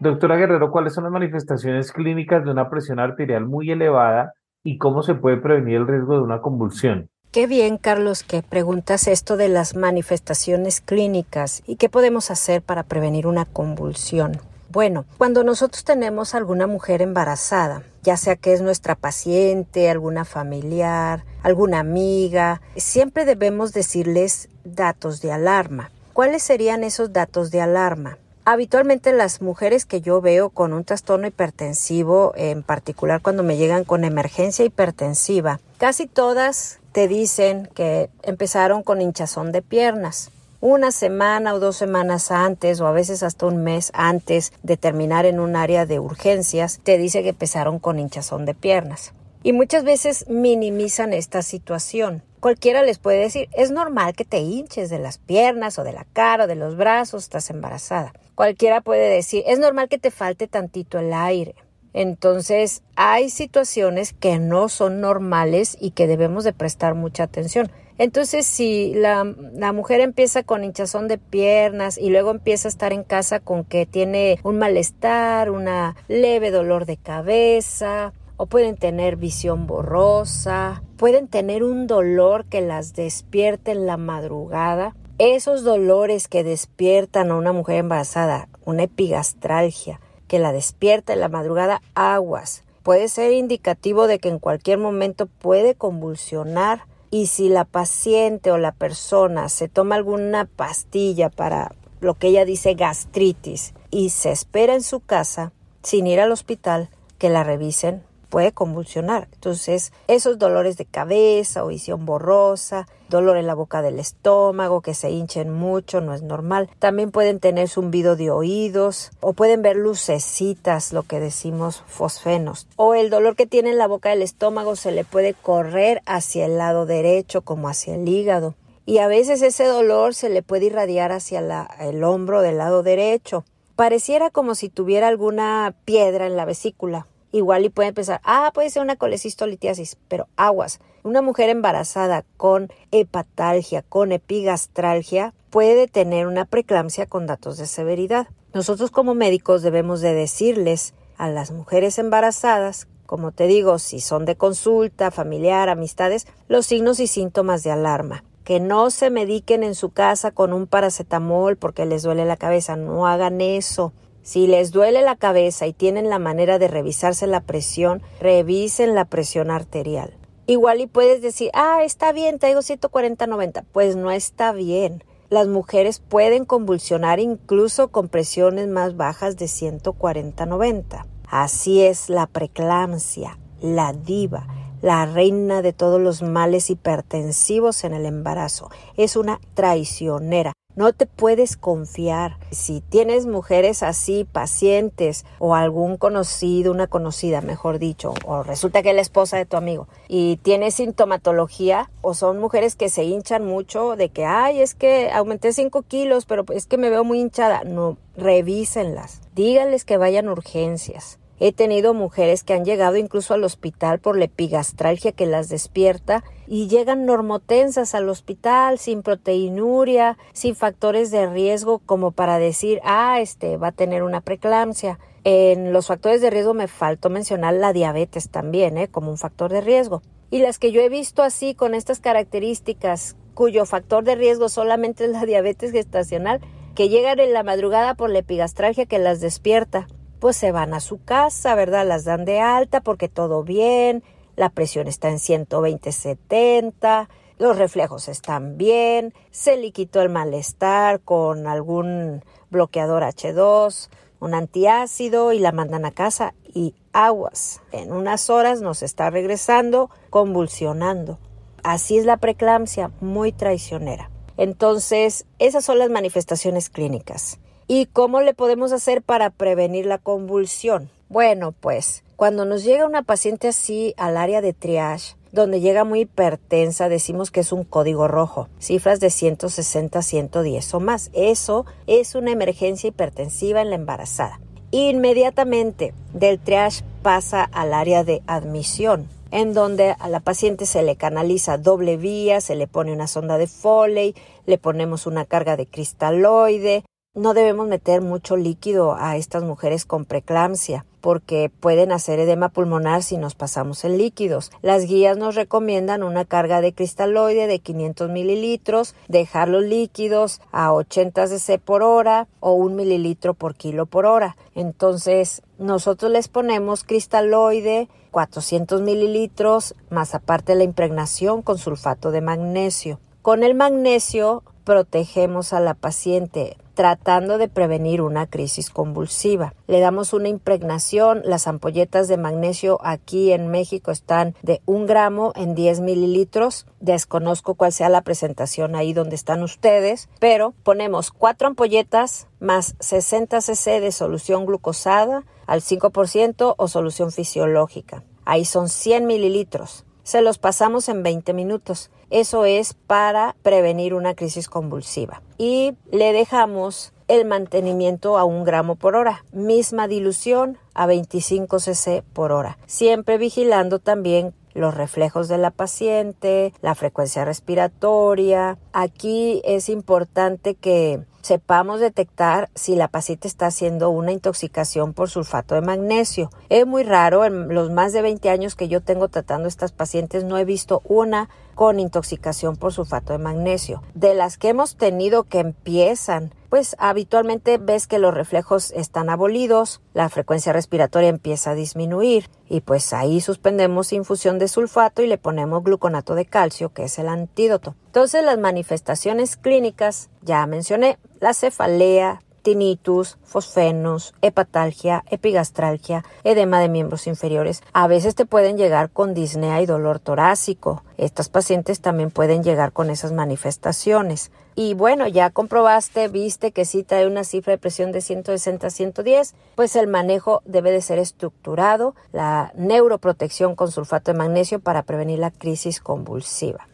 Doctora 0.00 0.36
Guerrero, 0.36 0.72
¿cuáles 0.72 0.94
son 0.94 1.04
las 1.04 1.12
manifestaciones 1.12 1.92
clínicas 1.92 2.44
de 2.44 2.50
una 2.50 2.68
presión 2.68 2.98
arterial 2.98 3.46
muy 3.46 3.70
elevada 3.70 4.32
y 4.64 4.76
cómo 4.78 5.04
se 5.04 5.14
puede 5.14 5.36
prevenir 5.36 5.76
el 5.76 5.86
riesgo 5.86 6.14
de 6.14 6.22
una 6.22 6.40
convulsión? 6.40 7.08
Qué 7.30 7.46
bien, 7.46 7.78
Carlos, 7.78 8.24
que 8.24 8.42
preguntas 8.42 9.06
esto 9.06 9.36
de 9.36 9.48
las 9.48 9.76
manifestaciones 9.76 10.80
clínicas 10.80 11.62
y 11.66 11.76
qué 11.76 11.88
podemos 11.88 12.32
hacer 12.32 12.62
para 12.62 12.82
prevenir 12.82 13.28
una 13.28 13.44
convulsión. 13.44 14.32
Bueno, 14.72 15.04
cuando 15.18 15.44
nosotros 15.44 15.84
tenemos 15.84 16.34
alguna 16.34 16.66
mujer 16.66 17.02
embarazada, 17.02 17.82
ya 18.02 18.16
sea 18.16 18.36
que 18.36 18.54
es 18.54 18.62
nuestra 18.62 18.94
paciente, 18.94 19.90
alguna 19.90 20.24
familiar, 20.24 21.26
alguna 21.42 21.80
amiga, 21.80 22.62
siempre 22.74 23.26
debemos 23.26 23.74
decirles 23.74 24.48
datos 24.64 25.20
de 25.20 25.30
alarma. 25.30 25.90
¿Cuáles 26.14 26.42
serían 26.42 26.84
esos 26.84 27.12
datos 27.12 27.50
de 27.50 27.60
alarma? 27.60 28.16
Habitualmente 28.46 29.12
las 29.12 29.42
mujeres 29.42 29.84
que 29.84 30.00
yo 30.00 30.22
veo 30.22 30.48
con 30.48 30.72
un 30.72 30.84
trastorno 30.84 31.26
hipertensivo, 31.26 32.32
en 32.34 32.62
particular 32.62 33.20
cuando 33.20 33.42
me 33.42 33.58
llegan 33.58 33.84
con 33.84 34.04
emergencia 34.04 34.64
hipertensiva, 34.64 35.60
casi 35.76 36.06
todas 36.06 36.78
te 36.92 37.08
dicen 37.08 37.68
que 37.74 38.08
empezaron 38.22 38.82
con 38.82 39.02
hinchazón 39.02 39.52
de 39.52 39.60
piernas. 39.60 40.30
Una 40.64 40.92
semana 40.92 41.54
o 41.54 41.58
dos 41.58 41.76
semanas 41.76 42.30
antes 42.30 42.80
o 42.80 42.86
a 42.86 42.92
veces 42.92 43.24
hasta 43.24 43.46
un 43.46 43.64
mes 43.64 43.90
antes 43.94 44.52
de 44.62 44.76
terminar 44.76 45.26
en 45.26 45.40
un 45.40 45.56
área 45.56 45.86
de 45.86 45.98
urgencias, 45.98 46.78
te 46.84 46.98
dice 46.98 47.24
que 47.24 47.30
empezaron 47.30 47.80
con 47.80 47.98
hinchazón 47.98 48.46
de 48.46 48.54
piernas. 48.54 49.12
Y 49.42 49.52
muchas 49.54 49.82
veces 49.82 50.24
minimizan 50.28 51.14
esta 51.14 51.42
situación. 51.42 52.22
Cualquiera 52.38 52.84
les 52.84 52.98
puede 52.98 53.18
decir, 53.18 53.48
es 53.50 53.72
normal 53.72 54.14
que 54.14 54.24
te 54.24 54.38
hinches 54.38 54.88
de 54.88 55.00
las 55.00 55.18
piernas 55.18 55.80
o 55.80 55.82
de 55.82 55.94
la 55.94 56.06
cara 56.12 56.44
o 56.44 56.46
de 56.46 56.54
los 56.54 56.76
brazos, 56.76 57.24
estás 57.24 57.50
embarazada. 57.50 58.12
Cualquiera 58.36 58.82
puede 58.82 59.08
decir, 59.08 59.42
es 59.48 59.58
normal 59.58 59.88
que 59.88 59.98
te 59.98 60.12
falte 60.12 60.46
tantito 60.46 61.00
el 61.00 61.12
aire. 61.12 61.56
Entonces, 61.94 62.82
hay 62.96 63.28
situaciones 63.28 64.12
que 64.12 64.38
no 64.38 64.68
son 64.68 65.00
normales 65.00 65.76
y 65.80 65.90
que 65.90 66.06
debemos 66.06 66.44
de 66.44 66.52
prestar 66.52 66.94
mucha 66.94 67.24
atención. 67.24 67.70
Entonces, 67.98 68.46
si 68.46 68.94
la, 68.94 69.24
mujer 69.72 70.00
empieza 70.00 70.42
con 70.42 70.64
hinchazón 70.64 71.06
de 71.06 71.18
piernas 71.18 71.98
y 71.98 72.10
luego 72.10 72.30
empieza 72.30 72.68
a 72.68 72.70
estar 72.70 72.92
en 72.92 73.04
casa 73.04 73.40
con 73.40 73.64
que 73.64 73.86
tiene 73.86 74.38
un 74.42 74.58
malestar, 74.58 75.50
una 75.50 75.96
leve 76.08 76.50
dolor 76.50 76.86
de 76.86 76.96
cabeza, 76.96 78.12
o 78.38 78.46
pueden 78.46 78.76
tener 78.76 79.16
visión 79.16 79.66
borrosa, 79.66 80.82
pueden 80.96 81.28
tener 81.28 81.62
un 81.62 81.86
dolor 81.86 82.46
que 82.46 82.60
las 82.60 82.94
despierte 82.94 83.70
en 83.70 83.86
la 83.86 83.98
madrugada, 83.98 84.96
esos 85.18 85.62
dolores 85.62 86.26
que 86.26 86.42
despiertan 86.42 87.30
a 87.30 87.36
una 87.36 87.52
mujer 87.52 87.76
embarazada, 87.76 88.48
una 88.64 88.84
epigastralgia, 88.84 90.00
que 90.32 90.38
la 90.38 90.54
despierta 90.54 91.12
en 91.12 91.20
la 91.20 91.28
madrugada, 91.28 91.82
aguas. 91.94 92.64
Puede 92.82 93.08
ser 93.08 93.32
indicativo 93.32 94.06
de 94.06 94.18
que 94.18 94.30
en 94.30 94.38
cualquier 94.38 94.78
momento 94.78 95.26
puede 95.26 95.74
convulsionar 95.74 96.86
y 97.10 97.26
si 97.26 97.50
la 97.50 97.66
paciente 97.66 98.50
o 98.50 98.56
la 98.56 98.72
persona 98.72 99.50
se 99.50 99.68
toma 99.68 99.96
alguna 99.96 100.46
pastilla 100.46 101.28
para 101.28 101.72
lo 102.00 102.14
que 102.14 102.28
ella 102.28 102.46
dice 102.46 102.72
gastritis 102.72 103.74
y 103.90 104.08
se 104.08 104.32
espera 104.32 104.72
en 104.72 104.82
su 104.82 105.00
casa 105.00 105.52
sin 105.82 106.06
ir 106.06 106.18
al 106.18 106.32
hospital, 106.32 106.88
que 107.18 107.28
la 107.28 107.44
revisen 107.44 108.02
puede 108.30 108.52
convulsionar. 108.52 109.28
Entonces, 109.34 109.92
esos 110.08 110.38
dolores 110.38 110.78
de 110.78 110.86
cabeza 110.86 111.62
o 111.62 111.68
visión 111.68 112.06
borrosa, 112.06 112.88
dolor 113.12 113.36
en 113.36 113.46
la 113.46 113.54
boca 113.54 113.80
del 113.82 114.00
estómago, 114.00 114.80
que 114.80 114.94
se 114.94 115.10
hinchen 115.10 115.52
mucho, 115.52 116.00
no 116.00 116.14
es 116.14 116.22
normal. 116.22 116.68
También 116.80 117.12
pueden 117.12 117.38
tener 117.38 117.68
zumbido 117.68 118.16
de 118.16 118.32
oídos 118.32 119.12
o 119.20 119.34
pueden 119.34 119.62
ver 119.62 119.76
lucecitas, 119.76 120.92
lo 120.92 121.04
que 121.04 121.20
decimos 121.20 121.84
fosfenos. 121.86 122.66
O 122.74 122.94
el 122.94 123.10
dolor 123.10 123.36
que 123.36 123.46
tiene 123.46 123.70
en 123.70 123.78
la 123.78 123.86
boca 123.86 124.08
del 124.08 124.22
estómago 124.22 124.74
se 124.74 124.90
le 124.90 125.04
puede 125.04 125.34
correr 125.34 126.02
hacia 126.06 126.46
el 126.46 126.58
lado 126.58 126.86
derecho 126.86 127.42
como 127.42 127.68
hacia 127.68 127.94
el 127.94 128.08
hígado. 128.08 128.54
Y 128.84 128.98
a 128.98 129.06
veces 129.06 129.42
ese 129.42 129.66
dolor 129.66 130.14
se 130.14 130.28
le 130.28 130.42
puede 130.42 130.66
irradiar 130.66 131.12
hacia 131.12 131.68
el 131.78 132.02
hombro 132.02 132.40
del 132.42 132.58
lado 132.58 132.82
derecho. 132.82 133.44
Pareciera 133.76 134.30
como 134.30 134.56
si 134.56 134.68
tuviera 134.68 135.06
alguna 135.06 135.74
piedra 135.84 136.26
en 136.26 136.36
la 136.36 136.44
vesícula 136.44 137.06
igual 137.32 137.64
y 137.64 137.70
pueden 137.70 137.94
pensar, 137.94 138.20
ah, 138.24 138.50
puede 138.54 138.70
ser 138.70 138.82
una 138.82 138.96
colecistolitiasis, 138.96 139.96
pero 140.08 140.28
aguas. 140.36 140.80
Una 141.04 141.20
mujer 141.20 141.48
embarazada 141.48 142.24
con 142.36 142.70
hepatalgia, 142.92 143.82
con 143.82 144.12
epigastralgia, 144.12 145.34
puede 145.50 145.88
tener 145.88 146.28
una 146.28 146.44
preeclampsia 146.44 147.06
con 147.06 147.26
datos 147.26 147.58
de 147.58 147.66
severidad. 147.66 148.28
Nosotros 148.54 148.92
como 148.92 149.14
médicos 149.14 149.62
debemos 149.62 150.00
de 150.00 150.14
decirles 150.14 150.94
a 151.16 151.28
las 151.28 151.50
mujeres 151.50 151.98
embarazadas, 151.98 152.86
como 153.04 153.32
te 153.32 153.48
digo, 153.48 153.80
si 153.80 153.98
son 153.98 154.24
de 154.24 154.36
consulta, 154.36 155.10
familiar, 155.10 155.68
amistades, 155.68 156.28
los 156.46 156.66
signos 156.66 157.00
y 157.00 157.08
síntomas 157.08 157.64
de 157.64 157.72
alarma. 157.72 158.22
Que 158.44 158.60
no 158.60 158.90
se 158.90 159.10
mediquen 159.10 159.64
en 159.64 159.74
su 159.74 159.90
casa 159.90 160.30
con 160.30 160.52
un 160.52 160.68
paracetamol 160.68 161.56
porque 161.56 161.84
les 161.84 162.04
duele 162.04 162.24
la 162.26 162.36
cabeza, 162.36 162.76
no 162.76 163.08
hagan 163.08 163.40
eso. 163.40 163.92
Si 164.22 164.46
les 164.46 164.70
duele 164.70 165.02
la 165.02 165.16
cabeza 165.16 165.66
y 165.66 165.72
tienen 165.72 166.08
la 166.08 166.20
manera 166.20 166.60
de 166.60 166.68
revisarse 166.68 167.26
la 167.26 167.40
presión, 167.40 168.02
revisen 168.20 168.94
la 168.94 169.04
presión 169.06 169.50
arterial. 169.50 170.14
Igual 170.52 170.82
y 170.82 170.86
puedes 170.86 171.22
decir, 171.22 171.50
ah, 171.54 171.82
está 171.82 172.12
bien, 172.12 172.38
traigo 172.38 172.60
140-90. 172.60 173.64
Pues 173.72 173.96
no 173.96 174.10
está 174.10 174.52
bien. 174.52 175.02
Las 175.30 175.48
mujeres 175.48 175.98
pueden 175.98 176.44
convulsionar 176.44 177.20
incluso 177.20 177.88
con 177.88 178.08
presiones 178.08 178.68
más 178.68 178.94
bajas 178.94 179.38
de 179.38 179.46
140-90. 179.46 181.06
Así 181.26 181.80
es 181.80 182.10
la 182.10 182.26
preeclampsia, 182.26 183.38
la 183.62 183.94
diva, 183.94 184.46
la 184.82 185.06
reina 185.06 185.62
de 185.62 185.72
todos 185.72 185.98
los 185.98 186.20
males 186.20 186.68
hipertensivos 186.68 187.84
en 187.84 187.94
el 187.94 188.04
embarazo. 188.04 188.68
Es 188.98 189.16
una 189.16 189.40
traicionera. 189.54 190.52
No 190.74 190.92
te 190.94 191.06
puedes 191.06 191.56
confiar. 191.56 192.38
Si 192.50 192.80
tienes 192.80 193.26
mujeres 193.26 193.82
así, 193.82 194.24
pacientes, 194.24 195.26
o 195.38 195.54
algún 195.54 195.98
conocido, 195.98 196.72
una 196.72 196.86
conocida, 196.86 197.42
mejor 197.42 197.78
dicho, 197.78 198.14
o 198.24 198.42
resulta 198.42 198.82
que 198.82 198.90
es 198.90 198.94
la 198.94 199.02
esposa 199.02 199.36
de 199.36 199.44
tu 199.44 199.56
amigo, 199.56 199.86
y 200.08 200.38
tiene 200.38 200.70
sintomatología, 200.70 201.90
o 202.00 202.14
son 202.14 202.38
mujeres 202.38 202.74
que 202.74 202.88
se 202.88 203.04
hinchan 203.04 203.44
mucho 203.44 203.96
de 203.96 204.08
que, 204.08 204.24
ay, 204.24 204.60
es 204.60 204.74
que 204.74 205.10
aumenté 205.10 205.52
5 205.52 205.82
kilos, 205.82 206.24
pero 206.24 206.44
es 206.54 206.66
que 206.66 206.78
me 206.78 206.90
veo 206.90 207.04
muy 207.04 207.20
hinchada. 207.20 207.64
No, 207.64 207.98
revísenlas. 208.16 209.20
Díganles 209.34 209.84
que 209.84 209.98
vayan 209.98 210.28
urgencias. 210.28 211.18
He 211.44 211.50
tenido 211.50 211.92
mujeres 211.92 212.44
que 212.44 212.54
han 212.54 212.64
llegado 212.64 212.96
incluso 212.98 213.34
al 213.34 213.42
hospital 213.42 213.98
por 213.98 214.16
la 214.16 214.26
epigastralgia 214.26 215.10
que 215.10 215.26
las 215.26 215.48
despierta 215.48 216.22
y 216.46 216.68
llegan 216.68 217.04
normotensas 217.04 217.96
al 217.96 218.08
hospital 218.08 218.78
sin 218.78 219.02
proteinuria, 219.02 220.18
sin 220.32 220.54
factores 220.54 221.10
de 221.10 221.26
riesgo 221.26 221.80
como 221.80 222.12
para 222.12 222.38
decir, 222.38 222.78
ah, 222.84 223.20
este 223.20 223.56
va 223.56 223.66
a 223.66 223.72
tener 223.72 224.04
una 224.04 224.20
preeclampsia. 224.20 225.00
En 225.24 225.72
los 225.72 225.88
factores 225.88 226.20
de 226.20 226.30
riesgo 226.30 226.54
me 226.54 226.68
faltó 226.68 227.10
mencionar 227.10 227.54
la 227.54 227.72
diabetes 227.72 228.28
también, 228.28 228.78
¿eh? 228.78 228.86
como 228.86 229.10
un 229.10 229.18
factor 229.18 229.50
de 229.50 229.62
riesgo. 229.62 230.00
Y 230.30 230.38
las 230.38 230.60
que 230.60 230.70
yo 230.70 230.80
he 230.80 230.88
visto 230.88 231.24
así 231.24 231.56
con 231.56 231.74
estas 231.74 231.98
características, 231.98 233.16
cuyo 233.34 233.66
factor 233.66 234.04
de 234.04 234.14
riesgo 234.14 234.48
solamente 234.48 235.06
es 235.06 235.10
la 235.10 235.26
diabetes 235.26 235.72
gestacional, 235.72 236.40
que 236.76 236.88
llegan 236.88 237.18
en 237.18 237.32
la 237.32 237.42
madrugada 237.42 237.96
por 237.96 238.10
la 238.10 238.20
epigastralgia 238.20 238.86
que 238.86 239.00
las 239.00 239.20
despierta 239.20 239.88
pues 240.22 240.36
se 240.36 240.52
van 240.52 240.72
a 240.72 240.78
su 240.78 241.02
casa, 241.02 241.56
¿verdad? 241.56 241.84
Las 241.84 242.04
dan 242.04 242.24
de 242.24 242.38
alta 242.38 242.80
porque 242.80 243.08
todo 243.08 243.42
bien, 243.42 244.04
la 244.36 244.50
presión 244.50 244.86
está 244.86 245.08
en 245.08 245.16
120-70, 245.16 247.08
los 247.38 247.58
reflejos 247.58 248.06
están 248.06 248.56
bien, 248.56 249.14
se 249.32 249.56
le 249.56 249.72
quitó 249.72 250.00
el 250.00 250.10
malestar 250.10 251.00
con 251.00 251.48
algún 251.48 252.22
bloqueador 252.50 253.02
H2, 253.02 253.88
un 254.20 254.34
antiácido 254.34 255.32
y 255.32 255.40
la 255.40 255.50
mandan 255.50 255.84
a 255.84 255.90
casa 255.90 256.34
y 256.54 256.76
aguas. 256.92 257.60
En 257.72 257.90
unas 257.90 258.30
horas 258.30 258.60
nos 258.60 258.84
está 258.84 259.10
regresando 259.10 259.90
convulsionando. 260.08 261.18
Así 261.64 261.98
es 261.98 262.04
la 262.04 262.18
preeclampsia, 262.18 262.92
muy 263.00 263.32
traicionera. 263.32 264.08
Entonces, 264.36 265.26
esas 265.40 265.64
son 265.64 265.80
las 265.80 265.90
manifestaciones 265.90 266.70
clínicas. 266.70 267.40
¿Y 267.66 267.86
cómo 267.86 268.20
le 268.20 268.34
podemos 268.34 268.72
hacer 268.72 269.02
para 269.02 269.30
prevenir 269.30 269.86
la 269.86 269.98
convulsión? 269.98 270.90
Bueno, 271.08 271.52
pues 271.52 272.04
cuando 272.16 272.44
nos 272.44 272.64
llega 272.64 272.86
una 272.86 273.02
paciente 273.02 273.48
así 273.48 273.94
al 273.96 274.16
área 274.16 274.40
de 274.40 274.52
triage, 274.52 275.16
donde 275.32 275.60
llega 275.60 275.84
muy 275.84 276.00
hipertensa, 276.00 276.88
decimos 276.88 277.30
que 277.30 277.40
es 277.40 277.52
un 277.52 277.64
código 277.64 278.06
rojo, 278.06 278.48
cifras 278.60 279.00
de 279.00 279.10
160 279.10 279.98
a 279.98 280.02
110 280.02 280.74
o 280.74 280.80
más. 280.80 281.10
Eso 281.14 281.66
es 281.86 282.14
una 282.14 282.30
emergencia 282.30 282.88
hipertensiva 282.88 283.62
en 283.62 283.70
la 283.70 283.76
embarazada. 283.76 284.40
Inmediatamente 284.70 285.92
del 286.12 286.38
triage 286.38 286.84
pasa 287.02 287.42
al 287.44 287.74
área 287.74 288.04
de 288.04 288.22
admisión, 288.26 289.08
en 289.30 289.54
donde 289.54 289.96
a 289.98 290.08
la 290.08 290.20
paciente 290.20 290.66
se 290.66 290.82
le 290.82 290.96
canaliza 290.96 291.58
doble 291.58 291.96
vía, 291.96 292.40
se 292.40 292.54
le 292.54 292.66
pone 292.66 292.92
una 292.92 293.06
sonda 293.06 293.38
de 293.38 293.46
Foley, 293.46 294.14
le 294.46 294.58
ponemos 294.58 295.06
una 295.06 295.24
carga 295.24 295.56
de 295.56 295.66
cristaloide. 295.66 296.84
No 297.14 297.34
debemos 297.34 297.68
meter 297.68 298.00
mucho 298.00 298.38
líquido 298.38 298.94
a 298.98 299.18
estas 299.18 299.42
mujeres 299.42 299.84
con 299.84 300.06
preeclampsia 300.06 300.86
porque 301.02 301.50
pueden 301.60 301.92
hacer 301.92 302.18
edema 302.18 302.48
pulmonar 302.48 303.02
si 303.02 303.18
nos 303.18 303.34
pasamos 303.34 303.84
en 303.84 303.98
líquidos. 303.98 304.50
Las 304.62 304.86
guías 304.86 305.18
nos 305.18 305.34
recomiendan 305.34 306.04
una 306.04 306.24
carga 306.24 306.62
de 306.62 306.72
cristaloide 306.72 307.46
de 307.46 307.58
500 307.58 308.08
mililitros, 308.08 308.94
dejar 309.08 309.50
los 309.50 309.62
líquidos 309.62 310.40
a 310.52 310.72
80 310.72 311.26
cc 311.26 311.58
por 311.58 311.82
hora 311.82 312.28
o 312.40 312.54
un 312.54 312.76
mililitro 312.76 313.34
por 313.34 313.56
kilo 313.56 313.84
por 313.84 314.06
hora. 314.06 314.38
Entonces, 314.54 315.42
nosotros 315.58 316.10
les 316.10 316.28
ponemos 316.28 316.82
cristaloide 316.82 317.90
400 318.10 318.80
mililitros, 318.80 319.74
más 319.90 320.14
aparte 320.14 320.54
la 320.54 320.64
impregnación 320.64 321.42
con 321.42 321.58
sulfato 321.58 322.10
de 322.10 322.22
magnesio. 322.22 323.00
Con 323.20 323.42
el 323.42 323.54
magnesio 323.54 324.44
protegemos 324.64 325.52
a 325.52 325.60
la 325.60 325.74
paciente 325.74 326.56
tratando 326.74 327.38
de 327.38 327.48
prevenir 327.48 328.02
una 328.02 328.26
crisis 328.26 328.70
convulsiva. 328.70 329.54
Le 329.66 329.80
damos 329.80 330.12
una 330.12 330.28
impregnación, 330.28 331.22
las 331.24 331.46
ampolletas 331.46 332.08
de 332.08 332.16
magnesio 332.16 332.78
aquí 332.82 333.32
en 333.32 333.48
México 333.48 333.90
están 333.90 334.34
de 334.42 334.60
un 334.66 334.86
gramo 334.86 335.32
en 335.36 335.54
10 335.54 335.80
mililitros. 335.80 336.66
Desconozco 336.80 337.54
cuál 337.54 337.72
sea 337.72 337.88
la 337.88 338.02
presentación 338.02 338.74
ahí 338.74 338.92
donde 338.92 339.16
están 339.16 339.42
ustedes, 339.42 340.08
pero 340.18 340.54
ponemos 340.62 341.10
cuatro 341.10 341.48
ampolletas 341.48 342.26
más 342.40 342.74
60 342.80 343.40
cc 343.40 343.80
de 343.80 343.92
solución 343.92 344.46
glucosada 344.46 345.24
al 345.46 345.60
5% 345.60 346.54
o 346.56 346.68
solución 346.68 347.12
fisiológica. 347.12 348.04
Ahí 348.24 348.44
son 348.44 348.68
100 348.68 349.06
mililitros. 349.06 349.84
Se 350.02 350.22
los 350.22 350.38
pasamos 350.38 350.88
en 350.88 351.02
20 351.02 351.32
minutos. 351.32 351.90
Eso 352.10 352.44
es 352.44 352.74
para 352.74 353.36
prevenir 353.42 353.94
una 353.94 354.14
crisis 354.14 354.48
convulsiva. 354.48 355.22
Y 355.38 355.74
le 355.90 356.12
dejamos 356.12 356.92
el 357.08 357.24
mantenimiento 357.24 358.18
a 358.18 358.24
un 358.24 358.44
gramo 358.44 358.76
por 358.76 358.96
hora, 358.96 359.24
misma 359.32 359.86
dilución 359.86 360.58
a 360.74 360.86
25 360.86 361.58
cc 361.58 362.02
por 362.12 362.32
hora, 362.32 362.58
siempre 362.66 363.18
vigilando 363.18 363.78
también 363.78 364.34
los 364.54 364.74
reflejos 364.74 365.28
de 365.28 365.38
la 365.38 365.50
paciente, 365.50 366.52
la 366.60 366.74
frecuencia 366.74 367.24
respiratoria. 367.24 368.58
Aquí 368.72 369.42
es 369.44 369.68
importante 369.68 370.54
que 370.54 371.00
sepamos 371.22 371.80
detectar 371.80 372.50
si 372.54 372.76
la 372.76 372.88
paciente 372.88 373.28
está 373.28 373.46
haciendo 373.46 373.90
una 373.90 374.12
intoxicación 374.12 374.92
por 374.92 375.08
sulfato 375.08 375.54
de 375.54 375.62
magnesio. 375.62 376.30
Es 376.48 376.66
muy 376.66 376.82
raro, 376.82 377.24
en 377.24 377.48
los 377.54 377.70
más 377.70 377.92
de 377.92 378.02
20 378.02 378.28
años 378.28 378.54
que 378.54 378.68
yo 378.68 378.80
tengo 378.80 379.08
tratando 379.08 379.48
estas 379.48 379.72
pacientes, 379.72 380.24
no 380.24 380.36
he 380.36 380.44
visto 380.44 380.82
una 380.84 381.28
con 381.54 381.80
intoxicación 381.80 382.56
por 382.56 382.72
sulfato 382.72 383.12
de 383.12 383.18
magnesio. 383.18 383.82
De 383.94 384.14
las 384.14 384.38
que 384.38 384.48
hemos 384.48 384.76
tenido 384.76 385.24
que 385.24 385.38
empiezan, 385.38 386.34
pues 386.48 386.76
habitualmente 386.78 387.58
ves 387.58 387.86
que 387.86 387.98
los 387.98 388.12
reflejos 388.12 388.72
están 388.72 389.08
abolidos, 389.10 389.80
la 389.94 390.08
frecuencia 390.08 390.52
respiratoria 390.52 391.08
empieza 391.08 391.50
a 391.50 391.54
disminuir 391.54 392.28
y 392.48 392.60
pues 392.60 392.92
ahí 392.92 393.20
suspendemos 393.20 393.92
infusión 393.92 394.38
de 394.38 394.48
sulfato 394.48 395.02
y 395.02 395.06
le 395.06 395.18
ponemos 395.18 395.62
gluconato 395.62 396.14
de 396.14 396.26
calcio, 396.26 396.72
que 396.72 396.84
es 396.84 396.98
el 396.98 397.08
antídoto. 397.08 397.74
Entonces 397.92 398.24
las 398.24 398.38
manifestaciones 398.38 399.36
clínicas, 399.36 400.08
ya 400.22 400.46
mencioné, 400.46 400.96
la 401.20 401.34
cefalea, 401.34 402.22
tinnitus, 402.40 403.18
fosfenos, 403.22 404.14
hepatalgia, 404.22 405.04
epigastralgia, 405.10 406.02
edema 406.24 406.58
de 406.58 406.70
miembros 406.70 407.06
inferiores. 407.06 407.62
A 407.74 407.88
veces 407.88 408.14
te 408.14 408.24
pueden 408.24 408.56
llegar 408.56 408.88
con 408.88 409.12
disnea 409.12 409.60
y 409.60 409.66
dolor 409.66 409.98
torácico. 409.98 410.82
Estas 410.96 411.28
pacientes 411.28 411.82
también 411.82 412.10
pueden 412.10 412.42
llegar 412.42 412.72
con 412.72 412.88
esas 412.88 413.12
manifestaciones. 413.12 414.30
Y 414.54 414.72
bueno, 414.72 415.06
ya 415.06 415.28
comprobaste, 415.28 416.08
viste 416.08 416.50
que 416.50 416.64
si 416.64 416.84
trae 416.84 417.06
una 417.06 417.24
cifra 417.24 417.50
de 417.50 417.58
presión 417.58 417.92
de 417.92 418.00
160 418.00 418.68
a 418.68 418.70
110, 418.70 419.34
pues 419.54 419.76
el 419.76 419.86
manejo 419.86 420.40
debe 420.46 420.70
de 420.70 420.80
ser 420.80 420.98
estructurado, 420.98 421.94
la 422.10 422.54
neuroprotección 422.56 423.54
con 423.54 423.70
sulfato 423.70 424.12
de 424.12 424.18
magnesio 424.18 424.60
para 424.60 424.82
prevenir 424.82 425.18
la 425.18 425.30
crisis 425.30 425.78
convulsiva. 425.78 426.66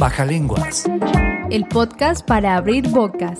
Baja 0.00 0.24
lenguas. 0.24 0.86
El 1.50 1.68
podcast 1.68 2.26
para 2.26 2.56
abrir 2.56 2.88
bocas. 2.88 3.38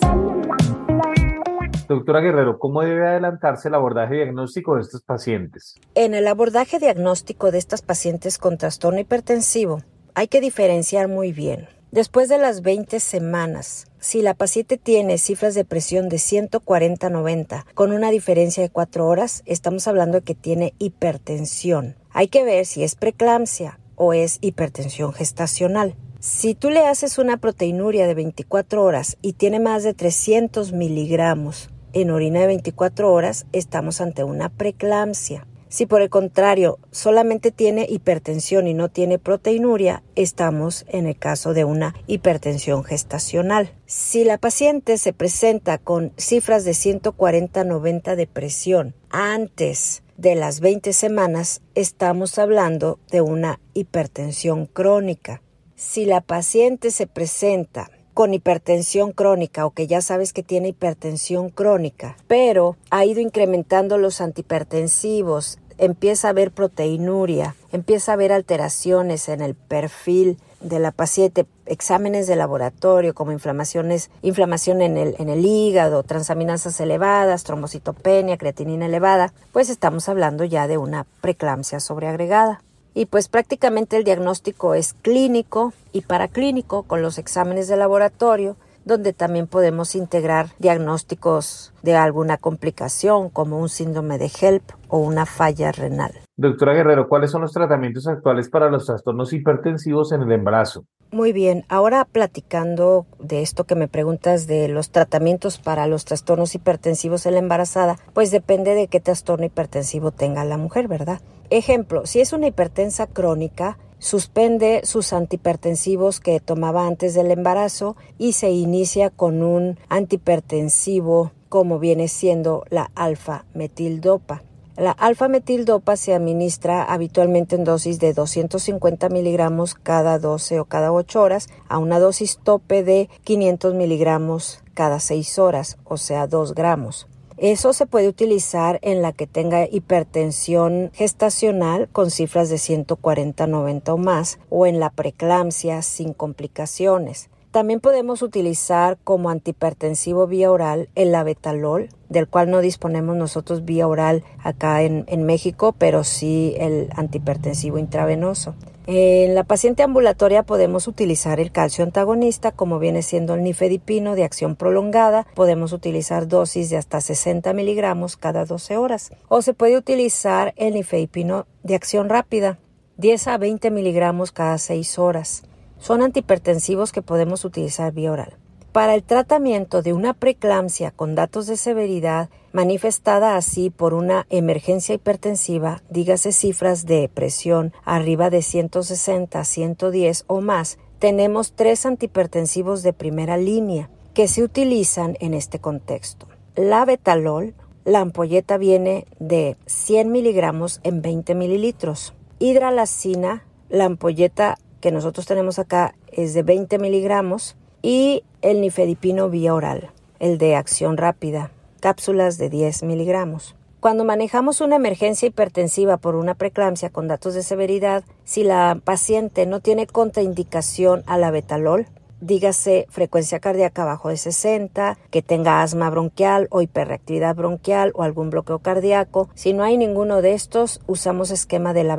Doctora 1.89 2.21
Guerrero, 2.21 2.59
¿cómo 2.59 2.83
debe 2.83 3.09
adelantarse 3.09 3.69
el 3.69 3.75
abordaje 3.75 4.17
diagnóstico 4.17 4.75
de 4.75 4.83
estos 4.83 5.01
pacientes? 5.01 5.77
En 5.95 6.13
el 6.13 6.29
abordaje 6.29 6.79
diagnóstico 6.79 7.51
de 7.51 7.57
estas 7.57 7.81
pacientes 7.81 8.37
con 8.37 8.59
trastorno 8.59 9.01
hipertensivo, 9.01 9.81
hay 10.15 10.29
que 10.29 10.43
diferenciar 10.43 11.09
muy 11.09 11.33
bien. 11.33 11.67
Después 11.93 12.29
de 12.29 12.37
las 12.37 12.61
20 12.61 13.01
semanas, 13.01 13.87
si 13.99 14.21
la 14.21 14.35
paciente 14.35 14.77
tiene 14.77 15.17
cifras 15.17 15.55
de 15.55 15.65
presión 15.65 16.11
de 16.11 16.19
140-90 16.19 17.65
con 17.73 17.91
una 17.91 18.11
diferencia 18.11 18.63
de 18.63 18.69
4 18.69 19.07
horas, 19.07 19.43
estamos 19.47 19.89
hablando 19.89 20.19
de 20.19 20.25
que 20.25 20.35
tiene 20.35 20.75
hipertensión. 20.79 21.97
Hay 22.11 22.29
que 22.29 22.45
ver 22.45 22.67
si 22.67 22.85
es 22.85 22.97
preeclampsia 22.97 23.80
o 24.03 24.15
es 24.15 24.39
hipertensión 24.41 25.13
gestacional. 25.13 25.95
Si 26.21 26.55
tú 26.55 26.71
le 26.71 26.87
haces 26.87 27.19
una 27.19 27.37
proteinuria 27.37 28.07
de 28.07 28.15
24 28.15 28.83
horas 28.83 29.19
y 29.21 29.35
tiene 29.35 29.61
más 29.61 29.85
de 29.85 29.93
300 29.93 30.73
miligramos 30.73 31.69
en 31.93 32.11
orina 32.11 32.41
de 32.41 32.47
24 32.47 33.13
horas, 33.13 33.45
estamos 33.53 34.01
ante 34.01 34.25
una 34.25 34.49
preeclampsia. 34.49 35.47
Si 35.69 35.85
por 35.85 36.01
el 36.01 36.09
contrario 36.09 36.79
solamente 36.91 37.51
tiene 37.51 37.87
hipertensión 37.89 38.69
y 38.69 38.75
no 38.75 38.89
tiene 38.89 39.19
proteinuria, 39.19 40.03
estamos 40.17 40.87
en 40.89 41.07
el 41.07 41.19
caso 41.19 41.53
de 41.53 41.65
una 41.65 41.95
hipertensión 42.07 42.85
gestacional. 42.85 43.75
Si 43.85 44.25
la 44.25 44.39
paciente 44.39 44.97
se 44.97 45.13
presenta 45.13 45.77
con 45.77 46.13
cifras 46.17 46.65
de 46.65 46.73
140-90 46.73 48.17
de 48.17 48.27
presión 48.27 48.95
antes 49.11 50.03
de 50.21 50.35
las 50.35 50.61
20 50.61 50.93
semanas, 50.93 51.63
estamos 51.75 52.39
hablando 52.39 52.99
de 53.11 53.23
una 53.23 53.59
hipertensión 53.73 54.67
crónica. 54.67 55.41
Si 55.77 56.05
la 56.05 56.21
paciente 56.21 56.91
se 56.91 57.07
presenta 57.07 57.91
con 58.13 58.35
hipertensión 58.35 59.13
crónica 59.13 59.65
o 59.65 59.71
que 59.71 59.87
ya 59.87 60.03
sabes 60.03 60.35
que 60.35 60.43
tiene 60.43 60.69
hipertensión 60.69 61.49
crónica, 61.49 62.19
pero 62.29 62.77
ha 62.91 63.07
ido 63.07 63.23
incrementando 63.23 63.97
los 63.97 64.21
antihipertensivos, 64.21 65.59
empieza 65.81 66.29
a 66.29 66.31
haber 66.31 66.53
proteinuria, 66.53 67.57
empieza 67.73 68.13
a 68.13 68.15
haber 68.15 68.33
alteraciones 68.33 69.29
en 69.29 69.41
el 69.41 69.55
perfil 69.55 70.39
de 70.61 70.79
la 70.79 70.93
paciente, 70.93 71.47
exámenes 71.65 72.27
de 72.27 72.37
laboratorio 72.37 73.15
como 73.15 73.33
inflamaciones, 73.33 74.11
inflamación 74.21 74.83
en 74.83 74.99
el, 74.99 75.17
en 75.19 75.31
el 75.31 75.45
hígado, 75.45 76.03
transaminasas 76.03 76.79
elevadas, 76.81 77.45
trombocitopenia, 77.45 78.37
creatinina 78.37 78.87
elevada, 78.87 79.33
pues 79.53 79.71
estamos 79.71 80.09
hablando 80.11 80.45
ya 80.45 80.69
de 80.69 80.77
una 80.77 81.07
preeclampsia 81.23 81.81
sobreagregada. 81.81 82.63
Y 82.93 83.07
pues 83.07 83.29
prácticamente 83.29 83.97
el 83.97 84.05
diagnóstico 84.05 84.75
es 84.75 84.93
clínico 84.93 85.73
y 85.93 86.03
paraclínico 86.03 86.83
con 86.83 87.01
los 87.01 87.17
exámenes 87.17 87.69
de 87.69 87.79
laboratorio 87.79 88.57
donde 88.85 89.13
también 89.13 89.47
podemos 89.47 89.95
integrar 89.95 90.49
diagnósticos 90.59 91.73
de 91.83 91.97
alguna 91.97 92.37
complicación 92.37 93.31
como 93.31 93.59
un 93.59 93.69
síndrome 93.69 94.19
de 94.19 94.31
HELP 94.31 94.63
o 94.89 94.99
una 94.99 95.27
falla 95.27 95.73
renal. 95.73 96.13
Doctora 96.37 96.75
Guerrero, 96.75 97.09
¿cuáles 97.09 97.31
son 97.31 97.43
los 97.43 97.53
tratamientos 97.53 98.07
actuales 98.07 98.49
para 98.49 98.71
los 98.71 98.87
trastornos 98.87 99.33
hipertensivos 99.33 100.13
en 100.13 100.23
el 100.23 100.33
embarazo? 100.33 100.85
Muy 101.13 101.33
bien, 101.33 101.65
ahora 101.69 102.05
platicando 102.05 103.05
de 103.19 103.43
esto 103.43 103.65
que 103.65 103.75
me 103.75 103.89
preguntas 103.89 104.47
de 104.47 104.69
los 104.69 104.91
tratamientos 104.91 105.59
para 105.59 105.89
los 105.89 106.05
trastornos 106.05 106.55
hipertensivos 106.55 107.27
en 107.27 107.33
la 107.33 107.41
embarazada, 107.41 107.97
pues 108.15 108.31
depende 108.31 108.77
de 108.77 108.87
qué 108.87 109.01
trastorno 109.01 109.45
hipertensivo 109.45 110.13
tenga 110.13 110.45
la 110.45 110.57
mujer, 110.57 110.87
¿verdad? 110.87 111.21
Ejemplo, 111.51 112.07
si 112.07 112.21
es 112.21 112.33
una 112.33 112.47
hipertensa 112.47 113.09
crónica, 113.09 113.77
suspende 114.01 114.81
sus 114.83 115.13
antihipertensivos 115.13 116.19
que 116.19 116.41
tomaba 116.41 116.89
antes 116.89 117.15
del 117.15 117.31
embarazo 117.31 117.97
y 118.19 118.33
se 118.33 118.51
inicia 118.51 119.11
con 119.11 119.45
un 119.45 119.79
antihipertensivo 119.89 121.31
como 121.49 121.79
viene 121.79 122.09
siendo 122.09 122.65
la 122.71 122.91
alfa-metildopa. 122.95 124.43
La 124.77 124.93
alfa-metildopa 124.93 125.97
se 125.97 126.15
administra 126.15 126.83
habitualmente 126.85 127.55
en 127.55 127.65
dosis 127.65 128.01
de 128.01 128.15
250 128.15 129.11
miligramos 129.11 129.75
cada 129.75 130.19
12 130.19 130.61
o 130.61 130.65
cada 130.65 130.91
8 130.91 131.21
horas 131.21 131.49
a 131.69 131.77
una 131.77 131.99
dosis 131.99 132.39
tope 132.43 132.83
de 132.83 133.11
500 133.25 133.75
miligramos 133.75 134.63
cada 134.73 134.99
6 134.99 135.39
horas, 135.39 135.77
o 135.85 135.99
sea 135.99 136.27
2 136.27 136.55
gramos. 136.55 137.07
Eso 137.41 137.73
se 137.73 137.87
puede 137.87 138.07
utilizar 138.07 138.79
en 138.83 139.01
la 139.01 139.13
que 139.13 139.27
tenga 139.27 139.67
hipertensión 139.67 140.91
gestacional 140.93 141.89
con 141.91 142.11
cifras 142.11 142.51
de 142.51 142.59
140, 142.59 143.47
90 143.47 143.95
o 143.95 143.97
más, 143.97 144.39
o 144.51 144.67
en 144.67 144.79
la 144.79 144.91
preeclampsia 144.91 145.81
sin 145.81 146.13
complicaciones. 146.13 147.31
También 147.51 147.81
podemos 147.81 148.21
utilizar 148.21 148.99
como 149.05 149.31
antihipertensivo 149.31 150.27
vía 150.27 150.51
oral 150.51 150.91
el 150.95 151.15
abetalol, 151.15 151.89
del 152.11 152.29
cual 152.29 152.51
no 152.51 152.61
disponemos 152.61 153.17
nosotros 153.17 153.65
vía 153.65 153.89
oral 153.89 154.25
acá 154.43 154.83
en, 154.83 155.25
México, 155.25 155.75
pero 155.79 156.05
sí 156.05 156.55
el 156.59 156.91
antihipertensivo 156.95 157.79
intravenoso. 157.79 158.55
En 158.87 159.37
la 159.37 159.45
paciente 159.45 159.85
ambulatoria 159.85 160.43
podemos 160.43 160.89
utilizar 160.89 161.39
el 161.39 161.53
calcio 161.53 161.85
antagonista, 161.85 162.51
como 162.51 162.81
viene 162.81 163.03
siendo 163.03 163.35
el 163.35 163.45
nifedipino 163.45 164.17
de 164.17 164.25
acción 164.25 164.57
prolongada. 164.57 165.27
Podemos 165.35 165.73
utilizar 165.73 166.27
dosis 166.27 166.69
de 166.69 166.77
hasta 166.77 167.01
60 167.01 167.53
miligramos 167.53 168.17
cada 168.17 168.45
12 168.45 168.77
horas. 168.77 169.13
O 169.29 169.41
se 169.43 169.55
puede 169.55 169.77
utilizar 169.77 170.53
el 170.57 170.75
nifedipino 170.75 171.47
de 171.63 171.77
acción 171.77 172.09
rápida, 172.09 172.59
10 172.97 173.29
a 173.29 173.39
20 173.39 173.71
miligramos 173.71 174.33
cada 174.33 174.59
6 174.59 174.99
horas. 174.99 175.45
Son 175.79 176.03
antihipertensivos 176.03 176.91
que 176.91 177.03
podemos 177.03 177.45
utilizar 177.45 177.93
vía 177.93 178.11
oral. 178.11 178.37
Para 178.73 178.95
el 178.95 179.03
tratamiento 179.03 179.83
de 179.83 179.93
una 179.93 180.15
preeclampsia 180.15 180.93
con 180.93 181.17
datos 181.17 181.49
de 181.49 181.57
severidad 181.57 182.31
manifestada 182.53 183.37
así 183.37 183.69
por 183.69 183.95
una 183.95 184.27
emergencia 184.31 184.95
hipertensiva, 184.95 185.83
dígase 185.91 186.31
cifras 186.31 186.87
de 186.87 187.11
presión 187.13 187.73
arriba 187.85 188.31
de 188.31 188.43
160, 188.43 189.43
110 189.43 190.25
o 190.29 190.41
más, 190.41 190.79
tenemos 191.01 191.55
tres 191.55 191.85
antihipertensivos 191.85 192.85
de 192.85 192.93
primera 192.93 193.37
línea 193.37 193.91
que 194.15 194.29
se 194.29 194.45
utilizan 194.45 195.17
en 195.19 195.35
este 195.35 195.59
contexto. 195.59 196.29
La 196.55 196.85
betalol, 196.85 197.55
la 197.85 197.99
ampolleta 197.99 198.57
viene 198.57 199.07
de 199.19 199.57
100 199.67 200.13
miligramos 200.13 200.79
en 200.85 201.03
20 201.03 201.35
mililitros. 201.35 202.15
Hidralacina, 202.39 203.45
la 203.69 203.87
ampolleta 203.87 204.59
que 204.81 204.93
nosotros 204.93 205.27
tenemos 205.27 205.59
acá 205.59 205.97
es 206.13 206.35
de 206.35 206.45
20 206.45 206.79
miligramos 206.79 207.57
y 207.83 208.23
el 208.43 208.61
nifedipino 208.61 209.29
vía 209.31 209.55
oral, 209.55 209.91
el 210.19 210.39
de 210.39 210.57
acción 210.57 210.97
rápida, 210.97 211.51
cápsulas 211.81 212.39
de 212.39 212.51
10 212.51 212.83
miligramos. 212.85 213.57
Cuando 213.81 214.05
manejamos 214.05 214.61
una 214.61 214.77
emergencia 214.77 215.27
hipertensiva 215.29 215.97
por 215.97 216.15
una 216.15 216.35
preeclampsia 216.35 216.91
con 216.91 217.09
datos 217.09 217.33
de 217.33 217.43
severidad, 217.43 218.05
si 218.25 218.45
la 218.45 218.79
paciente 218.85 219.47
no 219.47 219.61
tiene 219.61 219.87
contraindicación 219.87 221.03
a 221.07 221.17
la 221.17 221.31
betalol, 221.31 221.87
dígase 222.21 222.87
frecuencia 222.91 223.41
cardíaca 223.41 223.87
bajo 223.87 224.11
de 224.11 224.19
60, 224.19 224.99
que 225.11 225.23
tenga 225.23 225.63
asma 225.63 225.89
bronquial 225.89 226.47
o 226.51 226.61
hiperreactividad 226.61 227.35
bronquial 227.35 227.93
o 227.95 228.03
algún 228.03 228.29
bloqueo 228.29 228.59
cardíaco. 228.59 229.31
Si 229.35 229.55
no 229.55 229.65
hay 229.65 229.79
ninguno 229.79 230.21
de 230.21 230.35
estos, 230.35 230.83
usamos 230.87 231.31
esquema 231.31 231.73
de 231.73 231.85
la. 231.85 231.97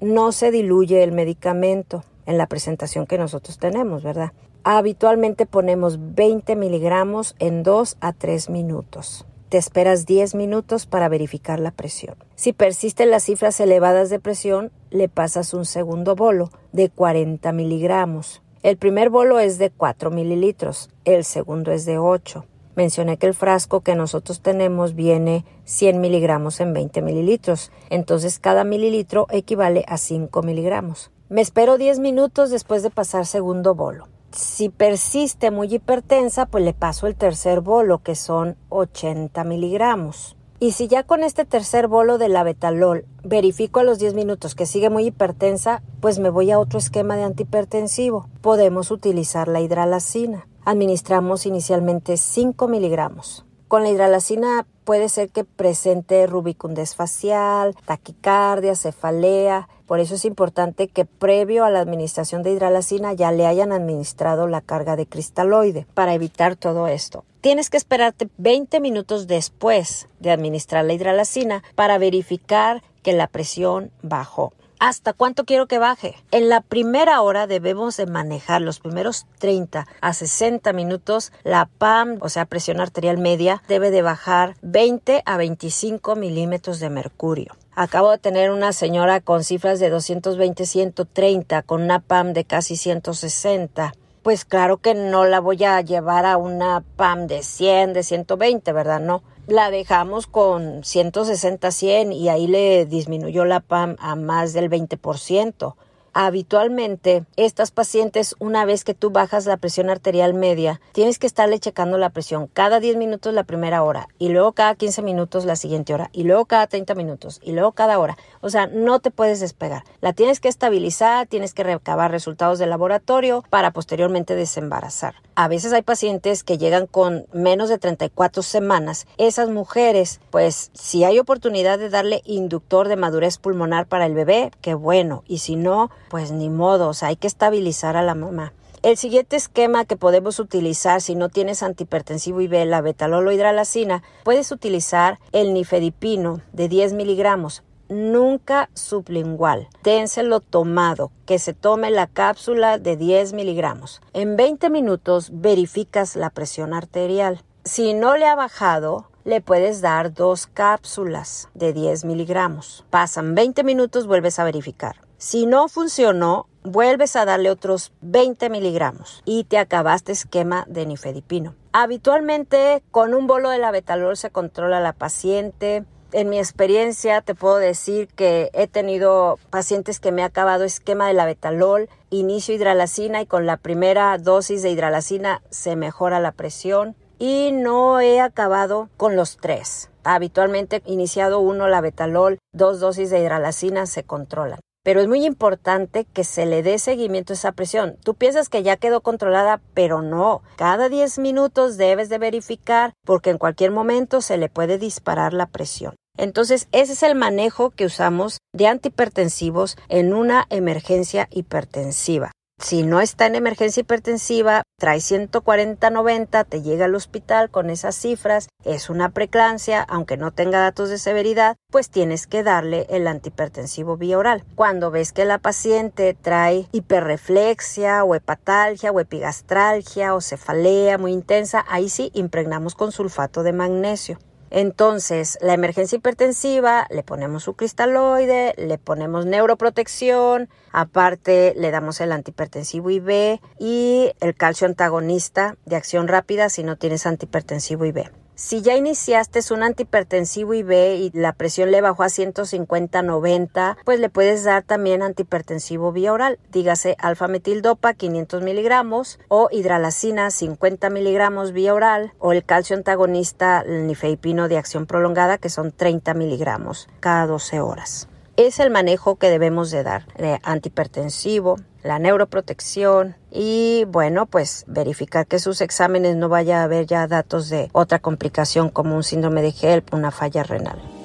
No 0.00 0.32
se 0.32 0.50
diluye 0.52 1.02
el 1.02 1.12
medicamento 1.12 2.04
en 2.26 2.38
la 2.38 2.46
presentación 2.46 3.06
que 3.06 3.18
nosotros 3.18 3.58
tenemos, 3.58 4.02
¿verdad? 4.02 4.32
Habitualmente 4.64 5.46
ponemos 5.46 5.98
20 6.14 6.56
miligramos 6.56 7.34
en 7.38 7.62
2 7.62 7.96
a 8.00 8.12
3 8.12 8.50
minutos. 8.50 9.24
Te 9.48 9.56
esperas 9.56 10.04
10 10.04 10.34
minutos 10.34 10.84
para 10.84 11.08
verificar 11.08 11.58
la 11.58 11.70
presión. 11.70 12.16
Si 12.34 12.52
persisten 12.52 13.10
las 13.10 13.24
cifras 13.24 13.60
elevadas 13.60 14.10
de 14.10 14.20
presión, 14.20 14.70
le 14.90 15.08
pasas 15.08 15.54
un 15.54 15.64
segundo 15.64 16.16
bolo 16.16 16.50
de 16.72 16.90
40 16.90 17.50
miligramos. 17.52 18.42
El 18.62 18.76
primer 18.76 19.08
bolo 19.08 19.38
es 19.38 19.56
de 19.58 19.70
4 19.70 20.10
mililitros, 20.10 20.90
el 21.04 21.24
segundo 21.24 21.72
es 21.72 21.86
de 21.86 21.96
8. 21.96 22.44
Mencioné 22.76 23.16
que 23.16 23.26
el 23.26 23.34
frasco 23.34 23.80
que 23.80 23.94
nosotros 23.94 24.42
tenemos 24.42 24.94
viene 24.94 25.44
100 25.64 26.00
miligramos 26.00 26.60
en 26.60 26.74
20 26.74 27.00
mililitros, 27.02 27.72
entonces 27.88 28.38
cada 28.38 28.64
mililitro 28.64 29.26
equivale 29.30 29.84
a 29.88 29.96
5 29.96 30.42
miligramos. 30.42 31.10
Me 31.28 31.40
espero 31.40 31.78
10 31.78 32.00
minutos 32.00 32.50
después 32.50 32.82
de 32.82 32.90
pasar 32.90 33.26
segundo 33.26 33.74
bolo. 33.74 34.08
Si 34.32 34.68
persiste 34.68 35.50
muy 35.50 35.74
hipertensa, 35.74 36.46
pues 36.46 36.64
le 36.64 36.74
paso 36.74 37.06
el 37.06 37.16
tercer 37.16 37.60
bolo, 37.60 38.02
que 38.02 38.14
son 38.14 38.56
80 38.68 39.42
miligramos. 39.44 40.36
Y 40.60 40.72
si 40.72 40.88
ya 40.88 41.04
con 41.04 41.22
este 41.22 41.44
tercer 41.44 41.86
bolo 41.86 42.18
de 42.18 42.28
la 42.28 42.42
betalol 42.42 43.06
verifico 43.22 43.78
a 43.78 43.84
los 43.84 44.00
10 44.00 44.14
minutos 44.14 44.56
que 44.56 44.66
sigue 44.66 44.90
muy 44.90 45.06
hipertensa, 45.06 45.82
pues 46.00 46.18
me 46.18 46.30
voy 46.30 46.50
a 46.50 46.58
otro 46.58 46.80
esquema 46.80 47.16
de 47.16 47.22
antihipertensivo. 47.22 48.28
Podemos 48.40 48.90
utilizar 48.90 49.46
la 49.46 49.60
hidralacina. 49.60 50.48
Administramos 50.64 51.46
inicialmente 51.46 52.16
5 52.16 52.66
miligramos. 52.66 53.47
Con 53.68 53.82
la 53.82 53.90
hidralacina 53.90 54.66
puede 54.84 55.10
ser 55.10 55.28
que 55.28 55.44
presente 55.44 56.26
rubicundez 56.26 56.94
facial, 56.94 57.76
taquicardia, 57.84 58.74
cefalea. 58.74 59.68
Por 59.86 60.00
eso 60.00 60.14
es 60.14 60.24
importante 60.24 60.88
que 60.88 61.04
previo 61.04 61.66
a 61.66 61.70
la 61.70 61.80
administración 61.80 62.42
de 62.42 62.52
hidralacina 62.52 63.12
ya 63.12 63.30
le 63.30 63.46
hayan 63.46 63.72
administrado 63.72 64.46
la 64.46 64.62
carga 64.62 64.96
de 64.96 65.04
cristaloide 65.04 65.86
para 65.92 66.14
evitar 66.14 66.56
todo 66.56 66.88
esto. 66.88 67.26
Tienes 67.42 67.68
que 67.68 67.76
esperarte 67.76 68.30
20 68.38 68.80
minutos 68.80 69.26
después 69.26 70.08
de 70.18 70.30
administrar 70.30 70.86
la 70.86 70.94
hidralacina 70.94 71.62
para 71.74 71.98
verificar 71.98 72.82
que 73.02 73.12
la 73.12 73.26
presión 73.26 73.90
bajó. 74.00 74.54
¿Hasta 74.80 75.12
cuánto 75.12 75.44
quiero 75.44 75.66
que 75.66 75.78
baje? 75.78 76.14
En 76.30 76.48
la 76.48 76.60
primera 76.60 77.20
hora 77.20 77.48
debemos 77.48 77.96
de 77.96 78.06
manejar 78.06 78.62
los 78.62 78.78
primeros 78.78 79.26
30 79.40 79.88
a 80.00 80.12
60 80.12 80.72
minutos. 80.72 81.32
La 81.42 81.66
PAM, 81.66 82.18
o 82.20 82.28
sea, 82.28 82.44
presión 82.44 82.80
arterial 82.80 83.18
media, 83.18 83.60
debe 83.66 83.90
de 83.90 84.02
bajar 84.02 84.54
20 84.62 85.24
a 85.26 85.36
25 85.36 86.14
milímetros 86.14 86.78
de 86.78 86.90
mercurio. 86.90 87.56
Acabo 87.74 88.12
de 88.12 88.18
tener 88.18 88.52
una 88.52 88.72
señora 88.72 89.20
con 89.20 89.42
cifras 89.42 89.80
de 89.80 89.92
220-130, 89.92 91.64
con 91.64 91.82
una 91.82 91.98
PAM 91.98 92.32
de 92.32 92.44
casi 92.44 92.76
160 92.76 93.94
pues 94.22 94.44
claro 94.44 94.76
que 94.76 94.94
no 94.94 95.24
la 95.24 95.40
voy 95.40 95.64
a 95.64 95.80
llevar 95.80 96.26
a 96.26 96.36
una 96.36 96.84
PAM 96.96 97.28
de 97.28 97.42
100, 97.42 97.94
de 97.94 98.02
120, 98.02 98.72
¿verdad? 98.72 99.00
No 99.00 99.22
la 99.48 99.70
dejamos 99.70 100.26
con 100.26 100.84
160, 100.84 101.70
100 101.70 102.12
y 102.12 102.28
ahí 102.28 102.46
le 102.46 102.84
disminuyó 102.84 103.46
la 103.46 103.60
PAM 103.60 103.96
a 103.98 104.14
más 104.14 104.52
del 104.52 104.70
20%. 104.70 105.74
Habitualmente, 106.20 107.24
estas 107.36 107.70
pacientes, 107.70 108.34
una 108.40 108.64
vez 108.64 108.82
que 108.82 108.92
tú 108.92 109.10
bajas 109.10 109.46
la 109.46 109.56
presión 109.56 109.88
arterial 109.88 110.34
media, 110.34 110.80
tienes 110.90 111.20
que 111.20 111.28
estarle 111.28 111.60
checando 111.60 111.96
la 111.96 112.10
presión 112.10 112.48
cada 112.48 112.80
10 112.80 112.96
minutos 112.96 113.32
la 113.32 113.44
primera 113.44 113.84
hora 113.84 114.08
y 114.18 114.30
luego 114.30 114.50
cada 114.50 114.74
15 114.74 115.00
minutos 115.02 115.44
la 115.44 115.54
siguiente 115.54 115.94
hora 115.94 116.10
y 116.12 116.24
luego 116.24 116.46
cada 116.46 116.66
30 116.66 116.96
minutos 116.96 117.38
y 117.40 117.52
luego 117.52 117.70
cada 117.70 118.00
hora. 118.00 118.16
O 118.40 118.50
sea, 118.50 118.66
no 118.66 118.98
te 118.98 119.12
puedes 119.12 119.38
despegar. 119.38 119.84
La 120.00 120.12
tienes 120.12 120.40
que 120.40 120.48
estabilizar, 120.48 121.28
tienes 121.28 121.54
que 121.54 121.62
recabar 121.62 122.10
resultados 122.10 122.58
de 122.58 122.66
laboratorio 122.66 123.44
para 123.48 123.70
posteriormente 123.70 124.34
desembarazar. 124.34 125.14
A 125.36 125.46
veces 125.46 125.72
hay 125.72 125.82
pacientes 125.82 126.42
que 126.42 126.58
llegan 126.58 126.88
con 126.88 127.26
menos 127.32 127.68
de 127.68 127.78
34 127.78 128.42
semanas. 128.42 129.06
Esas 129.18 129.50
mujeres, 129.50 130.20
pues 130.30 130.72
si 130.74 131.04
hay 131.04 131.20
oportunidad 131.20 131.78
de 131.78 131.90
darle 131.90 132.22
inductor 132.24 132.88
de 132.88 132.96
madurez 132.96 133.38
pulmonar 133.38 133.86
para 133.86 134.06
el 134.06 134.14
bebé, 134.14 134.50
qué 134.60 134.74
bueno. 134.74 135.22
Y 135.28 135.38
si 135.38 135.54
no, 135.54 135.90
pues 136.08 136.32
ni 136.32 136.50
modo, 136.50 136.92
hay 137.02 137.16
que 137.16 137.26
estabilizar 137.26 137.96
a 137.96 138.02
la 138.02 138.14
mamá. 138.14 138.52
El 138.82 138.96
siguiente 138.96 139.34
esquema 139.34 139.84
que 139.84 139.96
podemos 139.96 140.38
utilizar 140.38 141.00
si 141.00 141.16
no 141.16 141.28
tienes 141.28 141.64
antihipertensivo 141.64 142.40
y 142.40 142.48
la 142.48 142.80
betalol 142.80 143.26
o 143.26 143.32
hidralacina, 143.32 144.04
puedes 144.22 144.52
utilizar 144.52 145.18
el 145.32 145.52
nifedipino 145.52 146.40
de 146.52 146.68
10 146.68 146.92
miligramos, 146.92 147.64
nunca 147.88 148.70
sublingual. 148.74 149.68
Dénselo 149.82 150.38
tomado, 150.38 151.10
que 151.26 151.40
se 151.40 151.54
tome 151.54 151.90
la 151.90 152.06
cápsula 152.06 152.78
de 152.78 152.96
10 152.96 153.32
miligramos. 153.32 154.00
En 154.12 154.36
20 154.36 154.70
minutos 154.70 155.30
verificas 155.32 156.14
la 156.14 156.30
presión 156.30 156.72
arterial. 156.72 157.42
Si 157.64 157.94
no 157.94 158.16
le 158.16 158.26
ha 158.26 158.36
bajado, 158.36 159.10
le 159.24 159.40
puedes 159.40 159.80
dar 159.80 160.14
dos 160.14 160.46
cápsulas 160.46 161.48
de 161.52 161.72
10 161.72 162.04
miligramos. 162.04 162.84
Pasan 162.90 163.34
20 163.34 163.64
minutos, 163.64 164.06
vuelves 164.06 164.38
a 164.38 164.44
verificar. 164.44 165.07
Si 165.20 165.46
no 165.46 165.66
funcionó, 165.66 166.46
vuelves 166.62 167.16
a 167.16 167.24
darle 167.24 167.50
otros 167.50 167.90
20 168.02 168.50
miligramos 168.50 169.20
y 169.24 169.42
te 169.42 169.58
acabaste 169.58 170.12
esquema 170.12 170.64
de 170.68 170.86
nifedipino. 170.86 171.56
Habitualmente 171.72 172.84
con 172.92 173.14
un 173.14 173.26
bolo 173.26 173.50
de 173.50 173.58
la 173.58 173.72
betalol 173.72 174.16
se 174.16 174.30
controla 174.30 174.78
la 174.78 174.92
paciente. 174.92 175.84
En 176.12 176.28
mi 176.28 176.38
experiencia 176.38 177.20
te 177.20 177.34
puedo 177.34 177.56
decir 177.56 178.06
que 178.14 178.50
he 178.52 178.68
tenido 178.68 179.40
pacientes 179.50 179.98
que 179.98 180.12
me 180.12 180.22
ha 180.22 180.26
acabado 180.26 180.62
esquema 180.62 181.08
de 181.08 181.14
la 181.14 181.26
betalol, 181.26 181.88
inicio 182.10 182.54
hidralacina 182.54 183.20
y 183.20 183.26
con 183.26 183.44
la 183.44 183.56
primera 183.56 184.16
dosis 184.18 184.62
de 184.62 184.70
hidralacina 184.70 185.42
se 185.50 185.74
mejora 185.74 186.20
la 186.20 186.30
presión 186.30 186.94
y 187.18 187.50
no 187.50 187.98
he 187.98 188.20
acabado 188.20 188.88
con 188.96 189.16
los 189.16 189.36
tres. 189.38 189.90
Habitualmente 190.04 190.80
iniciado 190.86 191.40
uno 191.40 191.66
la 191.66 191.80
betalol, 191.80 192.38
dos 192.52 192.78
dosis 192.78 193.10
de 193.10 193.18
hidralacina 193.18 193.86
se 193.86 194.04
controlan 194.04 194.60
pero 194.88 195.02
es 195.02 195.06
muy 195.06 195.26
importante 195.26 196.06
que 196.06 196.24
se 196.24 196.46
le 196.46 196.62
dé 196.62 196.78
seguimiento 196.78 197.34
a 197.34 197.36
esa 197.36 197.52
presión. 197.52 197.98
Tú 198.04 198.14
piensas 198.14 198.48
que 198.48 198.62
ya 198.62 198.78
quedó 198.78 199.02
controlada, 199.02 199.60
pero 199.74 200.00
no. 200.00 200.40
Cada 200.56 200.88
10 200.88 201.18
minutos 201.18 201.76
debes 201.76 202.08
de 202.08 202.16
verificar 202.16 202.94
porque 203.04 203.28
en 203.28 203.36
cualquier 203.36 203.70
momento 203.70 204.22
se 204.22 204.38
le 204.38 204.48
puede 204.48 204.78
disparar 204.78 205.34
la 205.34 205.44
presión. 205.44 205.94
Entonces, 206.16 206.68
ese 206.72 206.94
es 206.94 207.02
el 207.02 207.16
manejo 207.16 207.68
que 207.68 207.84
usamos 207.84 208.38
de 208.54 208.66
antihipertensivos 208.66 209.76
en 209.90 210.14
una 210.14 210.46
emergencia 210.48 211.28
hipertensiva. 211.30 212.32
Si 212.60 212.82
no 212.82 213.00
está 213.00 213.26
en 213.26 213.36
emergencia 213.36 213.82
hipertensiva, 213.82 214.64
trae 214.78 214.98
140-90, 214.98 216.44
te 216.44 216.60
llega 216.60 216.86
al 216.86 216.96
hospital 216.96 217.50
con 217.50 217.70
esas 217.70 217.94
cifras, 217.94 218.48
es 218.64 218.90
una 218.90 219.10
preclancia, 219.10 219.80
aunque 219.82 220.16
no 220.16 220.32
tenga 220.32 220.58
datos 220.58 220.88
de 220.88 220.98
severidad, 220.98 221.54
pues 221.70 221.88
tienes 221.88 222.26
que 222.26 222.42
darle 222.42 222.86
el 222.90 223.06
antihipertensivo 223.06 223.96
vía 223.96 224.18
oral. 224.18 224.44
Cuando 224.56 224.90
ves 224.90 225.12
que 225.12 225.24
la 225.24 225.38
paciente 225.38 226.16
trae 226.20 226.66
hiperreflexia 226.72 228.02
o 228.02 228.16
hepatalgia 228.16 228.90
o 228.90 228.98
epigastralgia 228.98 230.14
o 230.14 230.20
cefalea 230.20 230.98
muy 230.98 231.12
intensa, 231.12 231.64
ahí 231.68 231.88
sí 231.88 232.10
impregnamos 232.12 232.74
con 232.74 232.90
sulfato 232.90 233.44
de 233.44 233.52
magnesio. 233.52 234.18
Entonces, 234.50 235.38
la 235.40 235.54
emergencia 235.54 235.96
hipertensiva, 235.96 236.86
le 236.90 237.02
ponemos 237.02 237.44
su 237.44 237.54
cristaloide, 237.54 238.54
le 238.56 238.78
ponemos 238.78 239.26
neuroprotección, 239.26 240.48
aparte 240.72 241.54
le 241.56 241.70
damos 241.70 242.00
el 242.00 242.12
antihipertensivo 242.12 242.90
IV 242.90 243.40
y 243.58 244.12
el 244.20 244.34
calcio 244.34 244.66
antagonista 244.66 245.56
de 245.66 245.76
acción 245.76 246.08
rápida 246.08 246.48
si 246.48 246.62
no 246.62 246.76
tienes 246.76 247.06
antihipertensivo 247.06 247.84
IV. 247.84 248.10
Si 248.40 248.62
ya 248.62 248.76
iniciaste 248.76 249.40
un 249.52 249.64
antihipertensivo 249.64 250.54
IV 250.54 250.94
y 250.94 251.10
la 251.12 251.32
presión 251.32 251.72
le 251.72 251.80
bajó 251.80 252.04
a 252.04 252.06
150-90, 252.06 253.76
pues 253.84 253.98
le 253.98 254.10
puedes 254.10 254.44
dar 254.44 254.62
también 254.62 255.02
antihipertensivo 255.02 255.90
vía 255.90 256.12
oral, 256.12 256.38
dígase 256.52 256.94
alfa-metildopa 257.00 257.94
500 257.94 258.40
miligramos 258.44 259.18
o 259.26 259.48
hidralacina 259.50 260.30
50 260.30 260.88
miligramos 260.88 261.50
vía 261.50 261.74
oral 261.74 262.12
o 262.20 262.30
el 262.30 262.44
calcio 262.44 262.76
antagonista 262.76 263.60
el 263.66 263.88
nifedipino 263.88 264.46
de 264.46 264.58
acción 264.58 264.86
prolongada 264.86 265.38
que 265.38 265.48
son 265.48 265.72
30 265.72 266.14
miligramos 266.14 266.88
cada 267.00 267.26
12 267.26 267.58
horas. 267.58 268.08
Es 268.36 268.60
el 268.60 268.70
manejo 268.70 269.16
que 269.16 269.30
debemos 269.30 269.72
de 269.72 269.82
dar, 269.82 270.06
antihipertensivo, 270.44 271.56
la 271.82 271.98
neuroprotección 271.98 273.16
y 273.30 273.84
bueno, 273.88 274.26
pues 274.26 274.64
verificar 274.66 275.26
que 275.26 275.38
sus 275.38 275.60
exámenes 275.60 276.16
no 276.16 276.28
vaya 276.28 276.60
a 276.60 276.64
haber 276.64 276.86
ya 276.86 277.06
datos 277.06 277.48
de 277.48 277.68
otra 277.72 277.98
complicación 277.98 278.70
como 278.70 278.96
un 278.96 279.04
síndrome 279.04 279.42
de 279.42 279.54
HELP, 279.60 279.94
una 279.94 280.10
falla 280.10 280.42
renal. 280.42 280.97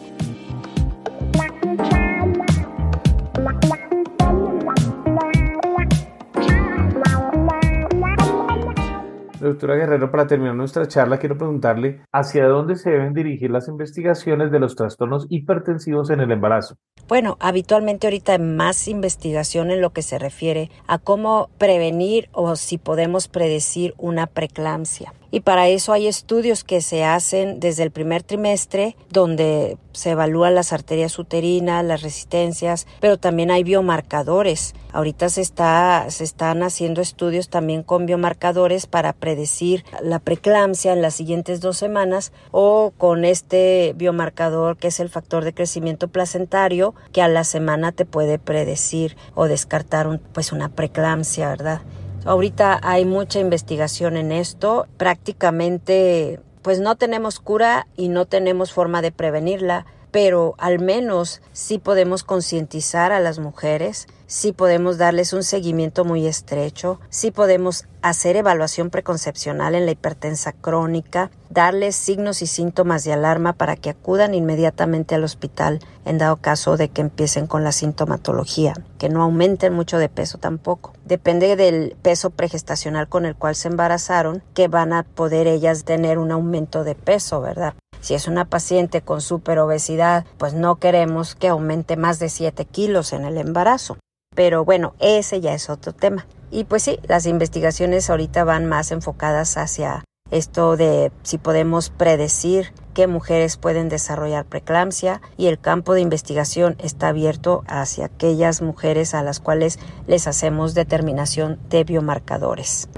Doctora 9.53 9.75
Guerrero, 9.75 10.09
para 10.09 10.25
terminar 10.25 10.55
nuestra 10.55 10.87
charla, 10.87 11.19
quiero 11.19 11.37
preguntarle 11.37 12.01
hacia 12.11 12.47
dónde 12.47 12.75
se 12.75 12.89
deben 12.89 13.13
dirigir 13.13 13.51
las 13.51 13.67
investigaciones 13.67 14.51
de 14.51 14.59
los 14.59 14.75
trastornos 14.75 15.27
hipertensivos 15.29 16.09
en 16.09 16.21
el 16.21 16.31
embarazo. 16.31 16.75
Bueno, 17.07 17.37
habitualmente 17.39 18.07
ahorita 18.07 18.31
hay 18.31 18.39
más 18.39 18.87
investigación 18.87 19.69
en 19.69 19.79
lo 19.79 19.91
que 19.91 20.01
se 20.01 20.17
refiere 20.17 20.71
a 20.87 20.97
cómo 20.97 21.49
prevenir 21.59 22.29
o 22.31 22.55
si 22.55 22.79
podemos 22.79 23.27
predecir 23.27 23.93
una 23.99 24.25
preeclampsia. 24.25 25.13
Y 25.33 25.39
para 25.39 25.67
eso 25.67 25.93
hay 25.93 26.05
estudios 26.05 26.63
que 26.63 26.79
se 26.79 27.03
hacen 27.03 27.59
desde 27.59 27.81
el 27.81 27.89
primer 27.89 28.21
trimestre, 28.21 28.95
donde 29.09 29.79
se 29.91 30.11
evalúan 30.11 30.53
las 30.53 30.73
arterias 30.73 31.17
uterinas, 31.17 31.83
las 31.83 32.03
resistencias, 32.03 32.85
pero 32.99 33.17
también 33.17 33.49
hay 33.49 33.63
biomarcadores. 33.63 34.75
Ahorita 34.91 35.29
se, 35.29 35.41
está, 35.41 36.05
se 36.09 36.23
están 36.23 36.61
haciendo 36.61 37.01
estudios 37.01 37.49
también 37.49 37.81
con 37.81 38.05
biomarcadores 38.05 38.85
para 38.85 39.11
predecir 39.11 39.83
la 40.03 40.19
preeclampsia 40.19 40.93
en 40.93 41.01
las 41.01 41.15
siguientes 41.15 41.61
dos 41.61 41.77
semanas 41.77 42.31
o 42.51 42.93
con 42.95 43.25
este 43.25 43.93
biomarcador 43.95 44.77
que 44.77 44.89
es 44.89 44.99
el 44.99 45.09
factor 45.09 45.43
de 45.45 45.55
crecimiento 45.55 46.09
placentario 46.09 46.93
que 47.11 47.23
a 47.23 47.27
la 47.27 47.43
semana 47.43 47.91
te 47.91 48.05
puede 48.05 48.37
predecir 48.37 49.17
o 49.33 49.47
descartar 49.47 50.19
pues 50.31 50.51
una 50.51 50.69
preeclampsia, 50.69 51.49
¿verdad? 51.49 51.81
Ahorita 52.25 52.79
hay 52.83 53.05
mucha 53.05 53.39
investigación 53.39 54.15
en 54.15 54.31
esto. 54.31 54.87
Prácticamente, 54.97 56.39
pues 56.61 56.79
no 56.79 56.95
tenemos 56.95 57.39
cura 57.39 57.87
y 57.97 58.07
no 58.07 58.25
tenemos 58.25 58.71
forma 58.71 59.01
de 59.01 59.11
prevenirla, 59.11 59.85
pero 60.11 60.55
al 60.57 60.79
menos 60.79 61.41
sí 61.51 61.79
podemos 61.79 62.23
concientizar 62.23 63.11
a 63.11 63.19
las 63.19 63.39
mujeres 63.39 64.07
sí 64.33 64.51
podemos 64.51 64.97
darles 64.97 65.31
un 65.31 65.43
seguimiento 65.43 66.05
muy 66.05 66.25
estrecho, 66.25 66.99
sí 67.11 67.29
podemos 67.29 67.85
hacer 68.01 68.35
evaluación 68.35 68.89
preconcepcional 68.89 69.75
en 69.75 69.85
la 69.85 69.91
hipertensa 69.91 70.53
crónica, 70.53 71.29
darles 71.51 71.95
signos 71.95 72.41
y 72.41 72.47
síntomas 72.47 73.03
de 73.03 73.13
alarma 73.13 73.53
para 73.53 73.75
que 73.75 73.91
acudan 73.91 74.33
inmediatamente 74.33 75.13
al 75.13 75.23
hospital 75.23 75.81
en 76.03 76.17
dado 76.17 76.37
caso 76.37 76.77
de 76.77 76.89
que 76.89 77.01
empiecen 77.01 77.45
con 77.45 77.63
la 77.63 77.71
sintomatología, 77.71 78.73
que 78.97 79.07
no 79.07 79.21
aumenten 79.21 79.71
mucho 79.71 79.99
de 79.99 80.09
peso 80.09 80.39
tampoco. 80.39 80.93
Depende 81.05 81.55
del 81.55 81.95
peso 82.01 82.31
pregestacional 82.31 83.07
con 83.07 83.27
el 83.27 83.35
cual 83.35 83.53
se 83.53 83.67
embarazaron, 83.67 84.41
que 84.55 84.67
van 84.67 84.93
a 84.93 85.03
poder 85.03 85.45
ellas 85.45 85.83
tener 85.83 86.17
un 86.17 86.31
aumento 86.31 86.83
de 86.83 86.95
peso, 86.95 87.39
¿verdad? 87.39 87.75
Si 88.01 88.15
es 88.15 88.27
una 88.27 88.45
paciente 88.45 89.01
con 89.01 89.21
superobesidad, 89.21 90.25
pues 90.39 90.55
no 90.55 90.77
queremos 90.77 91.35
que 91.35 91.49
aumente 91.49 91.97
más 91.97 92.17
de 92.17 92.29
7 92.29 92.65
kilos 92.65 93.13
en 93.13 93.25
el 93.25 93.37
embarazo. 93.37 93.97
Pero 94.35 94.65
bueno, 94.65 94.93
ese 94.99 95.41
ya 95.41 95.53
es 95.53 95.69
otro 95.69 95.93
tema. 95.93 96.25
Y 96.51 96.65
pues 96.65 96.83
sí, 96.83 96.99
las 97.07 97.25
investigaciones 97.25 98.09
ahorita 98.09 98.43
van 98.43 98.65
más 98.65 98.91
enfocadas 98.91 99.57
hacia 99.57 100.03
esto 100.31 100.77
de 100.77 101.11
si 101.21 101.37
podemos 101.37 101.89
predecir 101.89 102.73
qué 102.93 103.07
mujeres 103.07 103.57
pueden 103.57 103.89
desarrollar 103.89 104.45
preeclampsia 104.45 105.21
y 105.37 105.47
el 105.47 105.59
campo 105.59 105.93
de 105.93 106.01
investigación 106.01 106.75
está 106.79 107.09
abierto 107.09 107.63
hacia 107.67 108.05
aquellas 108.05 108.61
mujeres 108.61 109.13
a 109.13 109.23
las 109.23 109.39
cuales 109.39 109.79
les 110.07 110.27
hacemos 110.27 110.73
determinación 110.73 111.59
de 111.69 111.83
biomarcadores. 111.83 112.89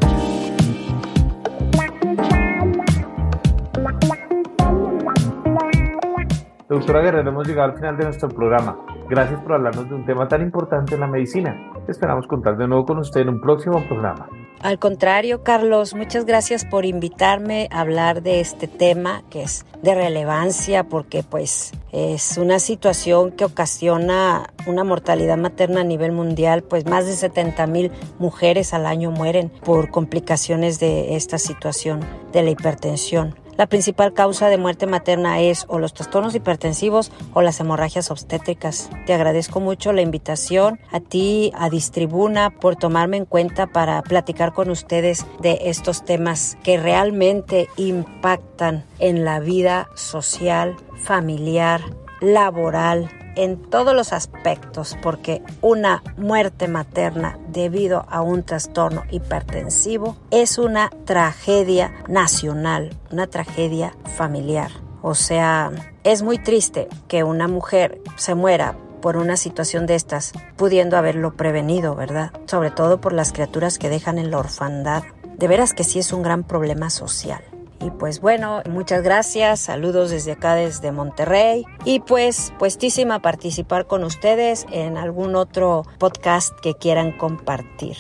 Doctora 6.68 7.02
Guerrero, 7.02 7.30
hemos 7.30 7.48
llegado 7.48 7.72
al 7.72 7.78
final 7.78 7.96
de 7.96 8.06
nuestro 8.06 8.28
programa. 8.28 8.76
Gracias 9.08 9.40
por 9.42 9.54
hablarnos 9.54 9.88
de 9.88 9.94
un 9.94 10.04
tema 10.04 10.28
tan 10.28 10.42
importante 10.42 10.96
en 10.96 11.02
la 11.02 11.08
medicina. 11.08 11.56
Esperamos 11.88 12.26
contar 12.26 12.58
de 12.58 12.68
nuevo 12.68 12.88
con 12.88 12.98
usted 12.98 13.22
en 13.22 13.30
un 13.30 13.40
próximo 13.40 13.86
programa. 13.88 14.28
Al 14.62 14.80
contrario, 14.80 15.44
Carlos, 15.44 15.94
muchas 15.94 16.26
gracias 16.26 16.66
por 16.66 16.86
invitarme 16.86 17.68
a 17.70 17.82
hablar 17.82 18.24
de 18.24 18.40
este 18.40 18.68
tema 18.68 19.22
que 19.30 19.44
es 19.44 19.64
de 19.84 19.94
relevancia 19.94 20.86
porque 20.86 21.22
pues 21.22 21.72
es 21.92 22.40
una 22.40 22.58
situación 22.58 23.32
que 23.32 23.46
ocasiona 23.46 24.50
una 24.66 24.84
mortalidad 24.84 25.38
materna 25.38 25.82
a 25.82 25.84
nivel 25.84 26.14
mundial, 26.14 26.64
pues 26.64 26.88
más 26.88 27.06
de 27.06 27.14
70 27.14 27.68
mil 27.68 27.92
mujeres 28.18 28.74
al 28.74 28.88
año 28.88 29.12
mueren 29.12 29.52
por 29.64 29.92
complicaciones 29.92 30.80
de 30.80 31.16
esta 31.16 31.38
situación 31.38 32.00
de 32.32 32.42
la 32.42 32.50
hipertensión. 32.50 33.36
La 33.58 33.68
principal 33.68 34.14
causa 34.14 34.50
de 34.50 34.58
muerte 34.58 34.86
materna 34.86 35.40
es 35.40 35.66
o 35.70 35.80
los 35.80 35.94
trastornos 35.94 36.36
hipertensivos 36.36 37.12
o 37.34 37.42
las 37.42 37.60
hemorragias 37.62 38.12
obstétricas. 38.12 38.90
Te 39.06 39.14
agradezco 39.14 39.62
mucho 39.62 39.94
la 39.94 40.02
invitación 40.02 40.80
a 40.92 41.00
ti, 41.00 41.54
a 41.56 41.70
Distribuna, 41.70 42.50
por 42.50 42.76
tomarme 42.76 43.16
en 43.16 43.26
cuenta 43.26 43.68
para 43.68 44.02
platicar 44.02 44.54
con 44.54 44.70
ustedes 44.70 45.26
de 45.40 45.60
estos 45.64 46.04
temas 46.04 46.58
que 46.64 46.78
realmente 46.78 47.70
impactan 47.78 48.84
en 49.00 49.24
la 49.24 49.40
vida 49.40 49.88
social, 49.96 50.76
familiar, 50.98 51.82
laboral, 52.20 53.10
en 53.36 53.62
todos 53.70 53.96
los 53.96 54.14
aspectos, 54.14 54.98
porque 55.02 55.44
una 55.62 56.04
muerte 56.18 56.68
materna 56.68 57.38
debido 57.50 58.06
a 58.10 58.22
un 58.22 58.44
trastorno 58.44 59.04
hipertensivo 59.12 60.18
es 60.32 60.58
una 60.58 60.90
tragedia 61.06 61.94
nacional, 62.08 62.96
una 63.12 63.28
tragedia 63.28 63.96
familiar. 64.16 64.72
O 65.02 65.14
sea, 65.16 65.72
es 66.04 66.24
muy 66.24 66.40
triste 66.40 66.88
que 67.08 67.24
una 67.24 67.48
mujer 67.48 68.02
se 68.16 68.36
muera 68.36 68.76
por 69.02 69.18
una 69.18 69.38
situación 69.38 69.86
de 69.86 69.94
estas, 69.94 70.34
pudiendo 70.56 70.98
haberlo 70.98 71.36
prevenido, 71.36 71.96
¿verdad? 71.96 72.32
Sobre 72.48 72.72
todo 72.72 73.00
por 73.02 73.14
las 73.14 73.34
criaturas 73.34 73.78
que 73.78 73.90
dejan 73.90 74.18
en 74.18 74.32
la 74.32 74.40
orfandad. 74.40 75.04
De 75.38 75.48
veras 75.48 75.74
que 75.76 75.84
sí 75.84 76.00
es 76.00 76.12
un 76.12 76.24
gran 76.24 76.44
problema 76.44 76.90
social. 76.90 77.44
Y 77.80 77.92
pues 77.92 78.22
bueno, 78.22 78.62
muchas 78.70 79.04
gracias, 79.04 79.60
saludos 79.60 80.12
desde 80.12 80.34
acá, 80.34 80.56
desde 80.56 80.92
Monterrey. 80.92 81.66
Y 81.84 82.00
pues 82.00 82.54
puestísima 82.58 83.16
a 83.16 83.22
participar 83.22 83.88
con 83.88 84.04
ustedes 84.04 84.66
en 84.72 84.98
algún 84.98 85.36
otro 85.36 85.84
podcast 86.00 86.58
que 86.60 86.76
quieran 86.76 87.18
compartir. 87.18 87.96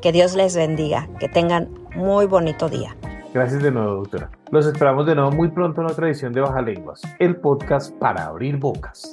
Que 0.00 0.12
Dios 0.12 0.34
les 0.34 0.56
bendiga, 0.56 1.08
que 1.18 1.28
tengan 1.28 1.68
muy 1.94 2.26
bonito 2.26 2.68
día. 2.68 2.96
Gracias 3.34 3.62
de 3.62 3.70
nuevo, 3.70 3.96
doctora. 3.96 4.30
Los 4.50 4.66
esperamos 4.66 5.06
de 5.06 5.14
nuevo 5.14 5.32
muy 5.32 5.48
pronto 5.48 5.80
en 5.80 5.88
otra 5.88 6.06
edición 6.06 6.32
de 6.32 6.40
Baja 6.40 6.62
Lenguas, 6.62 7.02
el 7.18 7.36
podcast 7.36 7.92
para 7.98 8.26
abrir 8.26 8.56
bocas. 8.56 9.12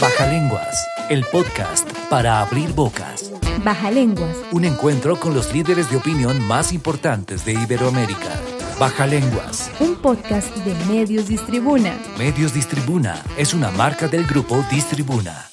Baja 0.00 0.26
Lenguas 0.26 0.86
el 1.08 1.24
podcast 1.24 1.90
para 2.10 2.40
abrir 2.40 2.74
bocas. 2.74 3.32
Baja 3.64 3.90
Lenguas. 3.90 4.36
Un 4.52 4.64
encuentro 4.64 5.16
con 5.18 5.34
los 5.34 5.52
líderes 5.54 5.90
de 5.90 5.96
opinión 5.96 6.46
más 6.46 6.72
importantes 6.72 7.44
de 7.46 7.54
Iberoamérica. 7.54 8.34
Baja 8.78 9.06
Lenguas. 9.08 9.72
Un 9.80 9.96
podcast 9.96 10.54
de 10.58 10.72
Medios 10.86 11.26
Distribuna. 11.26 11.98
Medios 12.16 12.54
Distribuna 12.54 13.24
es 13.36 13.52
una 13.52 13.72
marca 13.72 14.06
del 14.06 14.24
grupo 14.24 14.64
Distribuna. 14.70 15.47